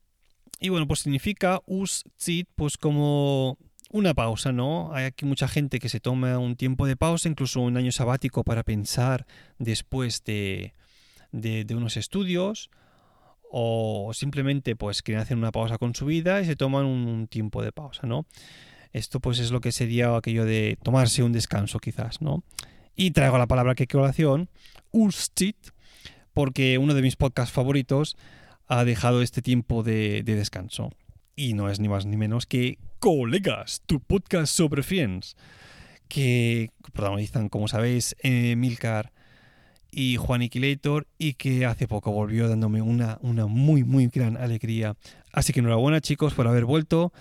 Y 0.58 0.70
bueno, 0.70 0.88
pues 0.88 0.98
significa 0.98 1.60
Auszeit, 1.68 2.48
pues 2.56 2.76
como 2.76 3.56
una 3.92 4.14
pausa, 4.14 4.50
¿no? 4.50 4.92
Hay 4.92 5.04
aquí 5.04 5.26
mucha 5.26 5.46
gente 5.46 5.78
que 5.78 5.88
se 5.88 6.00
toma 6.00 6.40
un 6.40 6.56
tiempo 6.56 6.88
de 6.88 6.96
pausa, 6.96 7.28
incluso 7.28 7.60
un 7.60 7.76
año 7.76 7.92
sabático 7.92 8.42
para 8.42 8.64
pensar 8.64 9.28
después 9.60 10.24
de, 10.24 10.74
de, 11.30 11.64
de 11.64 11.74
unos 11.76 11.96
estudios 11.96 12.68
o 13.50 14.12
simplemente 14.14 14.76
pues 14.76 15.02
quieren 15.02 15.22
hacer 15.22 15.36
una 15.36 15.50
pausa 15.50 15.76
con 15.76 15.94
su 15.94 16.06
vida 16.06 16.40
y 16.40 16.46
se 16.46 16.56
toman 16.56 16.86
un, 16.86 17.26
tiempo 17.26 17.62
de 17.62 17.72
pausa, 17.72 18.06
¿no? 18.06 18.24
Esto 18.92 19.20
pues 19.20 19.40
es 19.40 19.50
lo 19.50 19.60
que 19.60 19.72
sería 19.72 20.16
aquello 20.16 20.44
de 20.44 20.78
tomarse 20.82 21.22
un 21.22 21.32
descanso 21.32 21.78
quizás, 21.80 22.22
¿no? 22.22 22.44
Y 22.94 23.10
traigo 23.10 23.38
la 23.38 23.46
palabra 23.46 23.74
que 23.74 23.86
colación, 23.86 24.48
Ustit, 24.92 25.56
porque 26.32 26.78
uno 26.78 26.94
de 26.94 27.02
mis 27.02 27.16
podcasts 27.16 27.52
favoritos 27.52 28.16
ha 28.66 28.84
dejado 28.84 29.22
este 29.22 29.42
tiempo 29.42 29.82
de, 29.82 30.22
de 30.22 30.36
descanso. 30.36 30.90
Y 31.34 31.54
no 31.54 31.70
es 31.70 31.80
ni 31.80 31.88
más 31.88 32.06
ni 32.06 32.16
menos 32.16 32.46
que 32.46 32.78
Colegas, 33.00 33.82
tu 33.86 34.00
podcast 34.00 34.54
sobre 34.54 34.82
Friends, 34.82 35.36
que 36.08 36.70
protagonizan, 36.92 37.48
como 37.48 37.66
sabéis, 37.66 38.14
Milcar 38.22 39.12
y 39.90 40.16
Juan 40.16 40.42
Iquilator 40.42 41.06
y 41.18 41.34
que 41.34 41.66
hace 41.66 41.88
poco 41.88 42.12
volvió 42.12 42.48
dándome 42.48 42.82
una, 42.82 43.18
una 43.22 43.46
muy, 43.46 43.84
muy 43.84 44.06
gran 44.08 44.36
alegría. 44.36 44.96
Así 45.32 45.52
que 45.52 45.60
enhorabuena 45.60 46.00
chicos 46.00 46.34
por 46.34 46.46
haber 46.46 46.64
vuelto. 46.64 47.12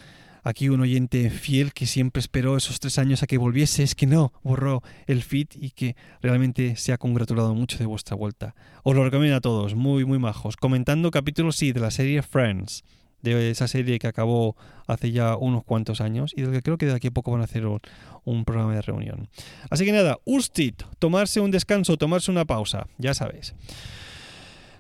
Aquí 0.42 0.70
un 0.70 0.80
oyente 0.80 1.30
fiel 1.30 1.74
que 1.74 1.86
siempre 1.86 2.22
esperó 2.22 2.56
esos 2.56 2.80
tres 2.80 2.98
años 2.98 3.22
a 3.24 3.28
que 3.28 3.38
volviese, 3.38 3.84
es 3.84 3.94
que 3.94 4.08
no, 4.08 4.32
borró 4.42 4.82
el 5.06 5.22
feed 5.22 5.48
y 5.56 5.72
que 5.72 5.96
realmente 6.22 6.78
se 6.78 6.94
ha 6.94 6.98
congratulado 6.98 7.54
mucho 7.54 7.78
de 7.78 7.86
vuestra 7.86 8.16
vuelta. 8.16 8.56
Os 8.84 8.96
lo 8.96 9.04
recomiendo 9.04 9.36
a 9.36 9.42
todos, 9.42 9.76
muy, 9.76 10.06
muy 10.06 10.18
majos. 10.18 10.56
Comentando 10.56 11.12
capítulos, 11.12 11.58
sí, 11.58 11.74
de 11.74 11.82
la 11.82 11.92
serie 11.92 12.22
Friends 12.22 12.84
de 13.22 13.50
esa 13.52 13.68
serie 13.68 14.00
que 14.00 14.08
acabó 14.08 14.56
hace 14.88 15.12
ya 15.12 15.36
unos 15.36 15.64
cuantos 15.64 16.02
años 16.02 16.34
y 16.36 16.42
del 16.42 16.52
que 16.52 16.62
creo 16.62 16.78
que 16.78 16.86
de 16.86 16.94
aquí 16.94 17.08
a 17.08 17.12
poco 17.12 17.32
van 17.32 17.42
a 17.42 17.46
hacer 17.46 17.66
un, 17.66 17.80
un 18.24 18.46
programa 18.46 18.76
de 18.76 18.82
reunión. 18.82 19.30
Así 19.70 19.86
que 19.86 19.92
nada, 19.92 20.18
Ustit, 20.26 20.84
tomarse 21.00 21.40
un 21.40 21.52
descanso, 21.52 21.98
tomarse 21.98 22.32
una 22.32 22.46
pausa, 22.46 22.88
ya 22.98 23.14
sabéis. 23.14 23.54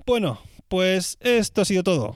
Bueno, 0.05 0.39
pues 0.67 1.17
esto 1.21 1.61
ha 1.61 1.65
sido 1.65 1.83
todo. 1.83 2.15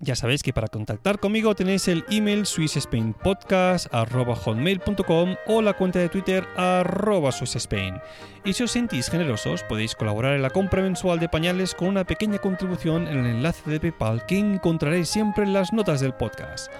Ya 0.00 0.14
sabéis 0.14 0.44
que 0.44 0.52
para 0.52 0.68
contactar 0.68 1.18
conmigo 1.18 1.56
tenéis 1.56 1.88
el 1.88 2.04
email 2.08 2.46
swissspainpodcast.com 2.46 5.34
o 5.46 5.62
la 5.62 5.72
cuenta 5.72 5.98
de 5.98 6.08
Twitter 6.08 6.46
arroba 6.56 7.32
swissspain. 7.32 8.00
Y 8.44 8.52
si 8.52 8.62
os 8.62 8.70
sentís 8.70 9.10
generosos, 9.10 9.64
podéis 9.64 9.96
colaborar 9.96 10.36
en 10.36 10.42
la 10.42 10.50
compra 10.50 10.82
mensual 10.82 11.18
de 11.18 11.28
pañales 11.28 11.74
con 11.74 11.88
una 11.88 12.04
pequeña 12.04 12.38
contribución 12.38 13.08
en 13.08 13.18
el 13.18 13.26
enlace 13.26 13.68
de 13.68 13.80
PayPal 13.80 14.24
que 14.26 14.38
encontraréis 14.38 15.08
siempre 15.08 15.42
en 15.42 15.52
las 15.52 15.72
notas 15.72 15.98
del 16.00 16.14
podcast. 16.14 16.70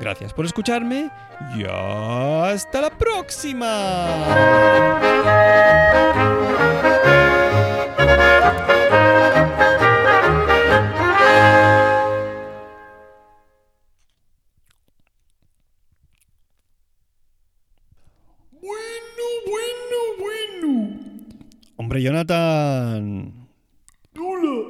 Gracias 0.00 0.32
por 0.32 0.46
escucharme 0.46 1.10
y 1.54 1.64
hasta 1.64 2.80
la 2.80 2.88
próxima. 2.90 4.16
Jonathan. 22.02 23.48
Hola. 24.18 24.68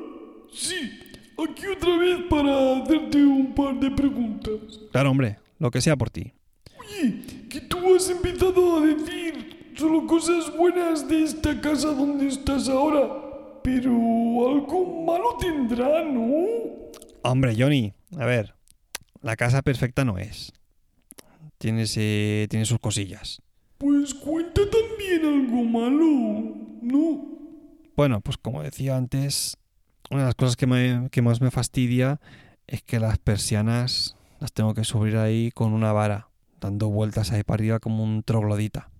Sí, 0.53 0.90
aquí 1.42 1.66
otra 1.66 1.97
vez 1.97 2.18
para 2.29 2.77
hacerte 2.77 3.25
un 3.25 3.55
par 3.55 3.81
de 3.81 3.90
preguntas. 3.90 4.81
Claro, 4.92 5.11
hombre, 5.11 5.38
lo 5.59 5.71
que 5.71 5.81
sea 5.81 5.97
por 5.97 6.11
ti. 6.11 6.33
Oye, 6.79 7.23
que 7.49 7.61
tú 7.62 7.95
has 7.95 8.11
empezado 8.11 8.79
a 8.79 8.81
decir 8.87 9.73
solo 9.75 10.07
cosas 10.07 10.55
buenas 10.57 11.09
de 11.09 11.23
esta 11.25 11.61
casa 11.61 11.88
donde 11.88 12.29
estás 12.29 12.68
ahora. 12.68 13.09
Pero 13.62 13.90
algo 13.90 15.05
malo 15.05 15.37
tendrá, 15.40 16.05
¿no? 16.05 16.47
Hombre, 17.23 17.55
Johnny, 17.57 17.92
a 18.18 18.27
ver, 18.27 18.55
la 19.23 19.37
casa 19.37 19.62
perfecta 19.62 20.05
no 20.05 20.18
es. 20.18 20.53
Tiene, 21.59 21.85
eh, 21.97 22.47
tiene 22.51 22.64
sus 22.64 22.81
cosillas. 22.81 23.40
Pues 23.79 24.14
cuenta 24.14 24.62
también 24.68 25.25
algo 25.25 25.64
malo, 25.64 26.62
¿no? 26.83 27.33
Bueno, 27.97 28.21
pues 28.21 28.37
como 28.38 28.62
decía 28.62 28.97
antes, 28.97 29.57
una 30.11 30.21
de 30.21 30.27
las 30.27 30.35
cosas 30.35 30.57
que, 30.57 30.66
más 31.23 31.40
me 31.40 31.51
fastidia 31.51 32.21
es 32.66 32.83
que 32.83 33.01
las 33.01 33.18
persianas 33.18 34.16
las 34.40 34.53
tengo 34.53 34.75
que 34.75 34.85
subir 34.85 35.16
ahí 35.16 35.51
con 35.53 35.73
una 35.73 35.92
vara, 35.92 36.29
dando 36.61 36.88
vueltas 36.88 37.33
ahí 37.33 37.42
para 37.42 37.57
arriba 37.57 37.81
como 37.81 38.03
un 38.03 38.23
troglodita. 38.23 38.90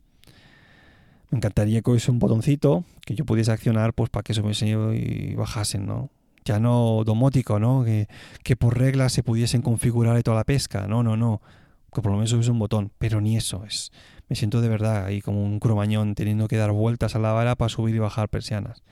Me 1.31 1.39
encantaría 1.39 1.81
que 1.81 1.91
hubiese 1.91 2.11
un 2.11 2.19
botoncito 2.19 2.85
que 3.07 3.15
yo 3.15 3.25
pudiese 3.25 3.53
accionar 3.53 3.95
pues 3.95 4.11
para 4.11 4.23
que 4.23 4.35
subiesen 4.35 4.69
y 4.95 5.35
bajasen, 5.35 5.87
¿no? 5.87 6.11
Ya 6.45 6.59
no 6.59 7.03
domótico, 7.05 7.59
¿no? 7.59 7.85
Que, 7.85 8.57
por 8.57 8.79
regla 8.79 9.09
se 9.09 9.23
pudiesen 9.23 9.63
configurar 9.63 10.19
y 10.19 10.23
toda 10.23 10.39
la 10.39 10.45
pesca. 10.45 10.87
No, 10.87 11.03
no, 11.03 11.17
no. 11.17 11.41
Que 11.93 12.01
por 12.01 12.13
lo 12.13 12.19
menos 12.19 12.33
hubiese 12.33 12.51
un 12.51 12.59
botón. 12.59 12.93
Pero 12.99 13.21
ni 13.21 13.37
eso. 13.37 13.65
Es, 13.65 13.93
me 14.29 14.37
siento 14.37 14.61
de 14.61 14.69
verdad 14.69 15.05
ahí 15.05 15.21
como 15.21 15.45
un 15.45 15.61
cromañón 15.61 16.15
teniendo 16.15 16.49
que 16.49 16.57
dar 16.57 16.73
vueltas 16.73 17.15
a 17.15 17.19
la 17.19 17.33
vara 17.33 17.55
para 17.55 17.69
subir 17.69 17.95
y 17.95 17.99
bajar 17.99 18.29
persianas. 18.29 18.83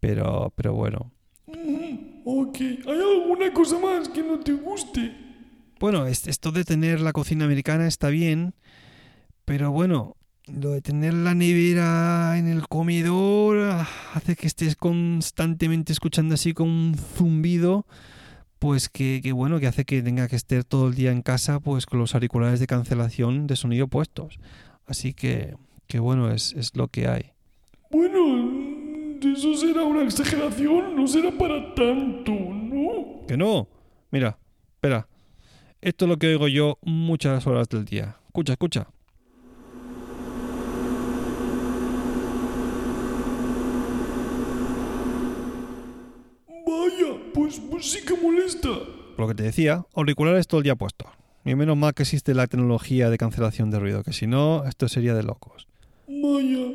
Pero, 0.00 0.52
pero 0.56 0.74
bueno. 0.74 1.12
Mm, 1.46 2.22
ok, 2.24 2.56
¿hay 2.60 3.00
alguna 3.00 3.52
cosa 3.52 3.78
más 3.78 4.08
que 4.08 4.22
no 4.22 4.40
te 4.40 4.52
guste? 4.52 5.12
Bueno, 5.80 6.06
esto 6.06 6.52
de 6.52 6.64
tener 6.64 7.00
la 7.00 7.12
cocina 7.12 7.44
americana 7.44 7.88
está 7.88 8.08
bien, 8.08 8.54
pero 9.44 9.72
bueno, 9.72 10.16
lo 10.46 10.70
de 10.70 10.80
tener 10.80 11.14
la 11.14 11.34
nevera 11.34 12.38
en 12.38 12.46
el 12.46 12.68
comedor 12.68 13.84
hace 14.14 14.36
que 14.36 14.46
estés 14.46 14.76
constantemente 14.76 15.92
escuchando 15.92 16.34
así 16.34 16.54
con 16.54 16.68
un 16.68 16.94
zumbido, 16.94 17.86
pues 18.62 18.88
que, 18.88 19.18
que, 19.24 19.32
bueno, 19.32 19.58
que 19.58 19.66
hace 19.66 19.84
que 19.84 20.02
tenga 20.02 20.28
que 20.28 20.36
estar 20.36 20.62
todo 20.62 20.86
el 20.86 20.94
día 20.94 21.10
en 21.10 21.22
casa 21.22 21.58
pues 21.58 21.84
con 21.84 21.98
los 21.98 22.14
auriculares 22.14 22.60
de 22.60 22.68
cancelación 22.68 23.48
de 23.48 23.56
sonido 23.56 23.88
puestos. 23.88 24.38
Así 24.86 25.14
que, 25.14 25.56
que 25.88 25.98
bueno, 25.98 26.30
es, 26.30 26.52
es 26.52 26.76
lo 26.76 26.86
que 26.86 27.08
hay. 27.08 27.32
Bueno, 27.90 29.18
eso 29.20 29.56
será 29.56 29.82
una 29.82 30.04
exageración, 30.04 30.94
no 30.94 31.08
será 31.08 31.36
para 31.36 31.74
tanto, 31.74 32.30
¿no? 32.30 33.26
Que 33.26 33.36
no. 33.36 33.66
Mira, 34.12 34.38
espera. 34.74 35.08
Esto 35.80 36.04
es 36.04 36.08
lo 36.08 36.16
que 36.18 36.28
oigo 36.28 36.46
yo 36.46 36.78
muchas 36.82 37.44
horas 37.48 37.68
del 37.68 37.84
día. 37.84 38.14
Escucha, 38.26 38.52
escucha. 38.52 38.86
Que 47.52 48.16
molesta. 48.16 48.68
Lo 49.18 49.28
que 49.28 49.34
te 49.34 49.42
decía, 49.42 49.84
auriculares 49.94 50.46
todo 50.46 50.60
el 50.60 50.64
día 50.64 50.74
puestos. 50.74 51.10
Y 51.44 51.54
menos 51.54 51.76
mal 51.76 51.92
que 51.92 52.04
existe 52.04 52.32
la 52.32 52.46
tecnología 52.46 53.10
de 53.10 53.18
cancelación 53.18 53.70
de 53.70 53.78
ruido, 53.78 54.02
que 54.02 54.14
si 54.14 54.26
no, 54.26 54.64
esto 54.64 54.88
sería 54.88 55.12
de 55.12 55.22
locos. 55.22 55.68
Vaya. 56.08 56.70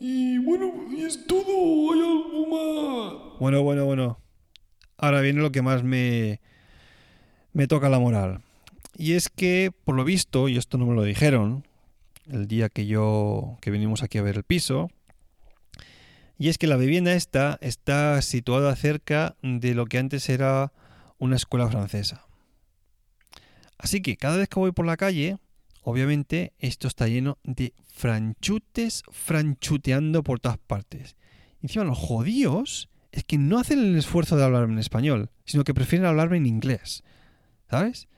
Y 0.00 0.36
bueno, 0.38 0.70
¿y 0.94 1.02
es 1.04 1.26
todo? 1.26 1.46
¿Hay 1.92 2.00
algo 2.00 2.46
más? 2.46 3.40
Bueno, 3.40 3.62
bueno, 3.62 3.86
bueno. 3.86 4.18
ahora 4.98 5.22
viene 5.22 5.40
lo 5.40 5.50
que 5.50 5.62
más 5.62 5.82
me, 5.82 6.40
me 7.54 7.66
toca 7.66 7.88
la 7.88 7.98
moral. 7.98 8.42
Y 8.98 9.12
es 9.14 9.30
que, 9.30 9.72
por 9.84 9.94
lo 9.94 10.04
visto, 10.04 10.48
y 10.48 10.58
esto 10.58 10.76
no 10.76 10.84
me 10.84 10.94
lo 10.94 11.04
dijeron, 11.04 11.66
el 12.30 12.48
día 12.48 12.68
que 12.68 12.86
yo 12.86 13.56
que 13.62 13.70
venimos 13.70 14.02
aquí 14.02 14.18
a 14.18 14.22
ver 14.22 14.36
el 14.36 14.44
piso, 14.44 14.90
y 16.38 16.48
es 16.48 16.58
que 16.58 16.66
la 16.66 16.76
vivienda 16.76 17.12
esta 17.14 17.58
está 17.60 18.20
situada 18.22 18.74
cerca 18.76 19.36
de 19.42 19.74
lo 19.74 19.86
que 19.86 19.98
antes 19.98 20.28
era 20.28 20.72
una 21.18 21.36
escuela 21.36 21.68
francesa. 21.68 22.26
Así 23.78 24.00
que 24.00 24.16
cada 24.16 24.36
vez 24.36 24.48
que 24.48 24.60
voy 24.60 24.72
por 24.72 24.86
la 24.86 24.96
calle, 24.96 25.38
obviamente 25.82 26.52
esto 26.58 26.88
está 26.88 27.08
lleno 27.08 27.38
de 27.44 27.74
franchutes 27.92 29.02
franchuteando 29.10 30.22
por 30.22 30.40
todas 30.40 30.58
partes. 30.58 31.16
Encima 31.60 31.84
los 31.84 31.98
jodidos 31.98 32.88
es 33.12 33.24
que 33.24 33.38
no 33.38 33.58
hacen 33.58 33.78
el 33.78 33.96
esfuerzo 33.96 34.36
de 34.36 34.44
hablarme 34.44 34.72
en 34.74 34.78
español, 34.78 35.30
sino 35.44 35.64
que 35.64 35.74
prefieren 35.74 36.06
hablarme 36.06 36.38
en 36.38 36.46
inglés. 36.46 37.04
¿Sabes? 37.70 38.08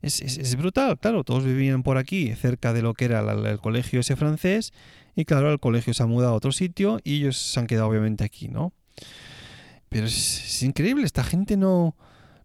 Es, 0.00 0.56
brutal, 0.56 0.98
claro, 0.98 1.24
todos 1.24 1.44
vivían 1.44 1.82
por 1.82 1.98
aquí, 1.98 2.34
cerca 2.34 2.72
de 2.72 2.82
lo 2.82 2.94
que 2.94 3.06
era 3.06 3.20
el, 3.20 3.58
colegio 3.58 4.00
ese 4.00 4.16
francés, 4.16 4.72
y 5.16 5.24
claro, 5.24 5.50
el 5.50 5.58
colegio 5.58 5.92
se 5.92 6.02
ha 6.02 6.06
mudado 6.06 6.32
a 6.32 6.36
otro 6.36 6.52
sitio 6.52 7.00
y 7.02 7.16
ellos 7.16 7.36
se 7.36 7.58
han 7.58 7.66
quedado 7.66 7.88
obviamente 7.88 8.22
aquí, 8.24 8.48
¿no? 8.48 8.72
Pero 9.88 10.06
es, 10.06 10.62
increíble, 10.62 11.04
esta 11.04 11.24
gente 11.24 11.56
no, 11.56 11.96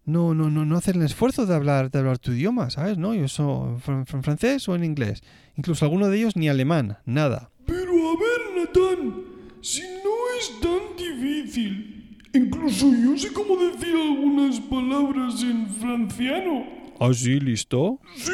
no, 0.04 0.34
no, 0.34 0.50
no, 0.50 0.64
no 0.64 0.76
hace 0.76 0.90
el 0.90 1.02
esfuerzo 1.02 1.46
de 1.46 1.54
hablar, 1.54 1.90
de 1.90 1.98
hablar 1.98 2.18
tu 2.18 2.32
idioma, 2.32 2.70
¿sabes? 2.70 2.98
¿No? 2.98 3.14
Yo 3.14 3.28
soy 3.28 3.78
francés 3.78 4.68
o 4.68 4.74
en 4.74 4.84
inglés. 4.84 5.22
Incluso 5.56 5.84
alguno 5.84 6.08
de 6.08 6.18
ellos 6.18 6.36
ni 6.36 6.48
alemán, 6.48 6.98
nada. 7.04 7.50
Pero 7.66 7.92
a 7.92 8.14
ver, 8.16 8.66
Natán, 8.66 9.22
si 9.60 9.82
no 9.82 10.14
es 10.38 10.60
tan 10.60 10.96
difícil. 10.96 12.18
Incluso 12.32 12.92
yo 12.92 13.16
sé 13.16 13.32
cómo 13.32 13.56
decir 13.56 13.94
algunas 13.94 14.58
palabras 14.60 15.40
en 15.42 15.68
franciano. 15.68 16.83
¿Ah, 17.00 17.12
sí? 17.12 17.40
¿Listo? 17.40 18.00
Sí. 18.16 18.32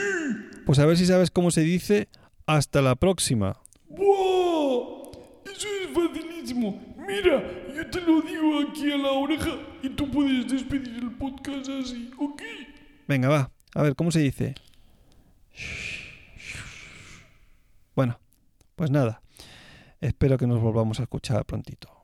Pues 0.67 0.79
a 0.79 0.87
ver 0.87 0.97
si 0.97 1.07
sabes 1.07 1.31
cómo 1.31 1.51
se 1.51 1.63
dice 1.63 2.09
hasta 2.47 2.83
la 2.83 2.95
próxima. 2.95 3.61
¡Buah! 3.89 5.11
Eso 5.51 5.69
es 5.83 5.91
facilísimo. 5.95 6.95
Mira, 6.99 7.43
yo 7.75 7.91
te 7.91 8.01
lo 8.01 8.21
digo 8.23 8.61
aquí 8.69 8.93
a 8.93 8.97
la 8.97 9.13
oreja 9.13 9.51
y 9.83 9.89
tú 9.91 10.11
puedes 10.11 10.51
despedir 10.51 10.97
el 11.03 11.13
podcast 11.13 11.69
así, 11.69 12.11
¿ok? 12.19 12.43
Venga, 13.09 13.29
va. 13.29 13.51
A 13.75 13.83
ver, 13.83 13.95
¿cómo 13.97 14.11
se 14.11 14.21
dice? 14.21 14.55
Bueno, 17.95 18.21
pues 18.77 18.91
nada. 18.91 19.23
Espero 20.01 20.39
que 20.39 20.47
nos 20.47 20.61
volvamos 20.61 21.01
a 21.01 21.03
escuchar 21.03 21.45
prontito. 21.45 22.01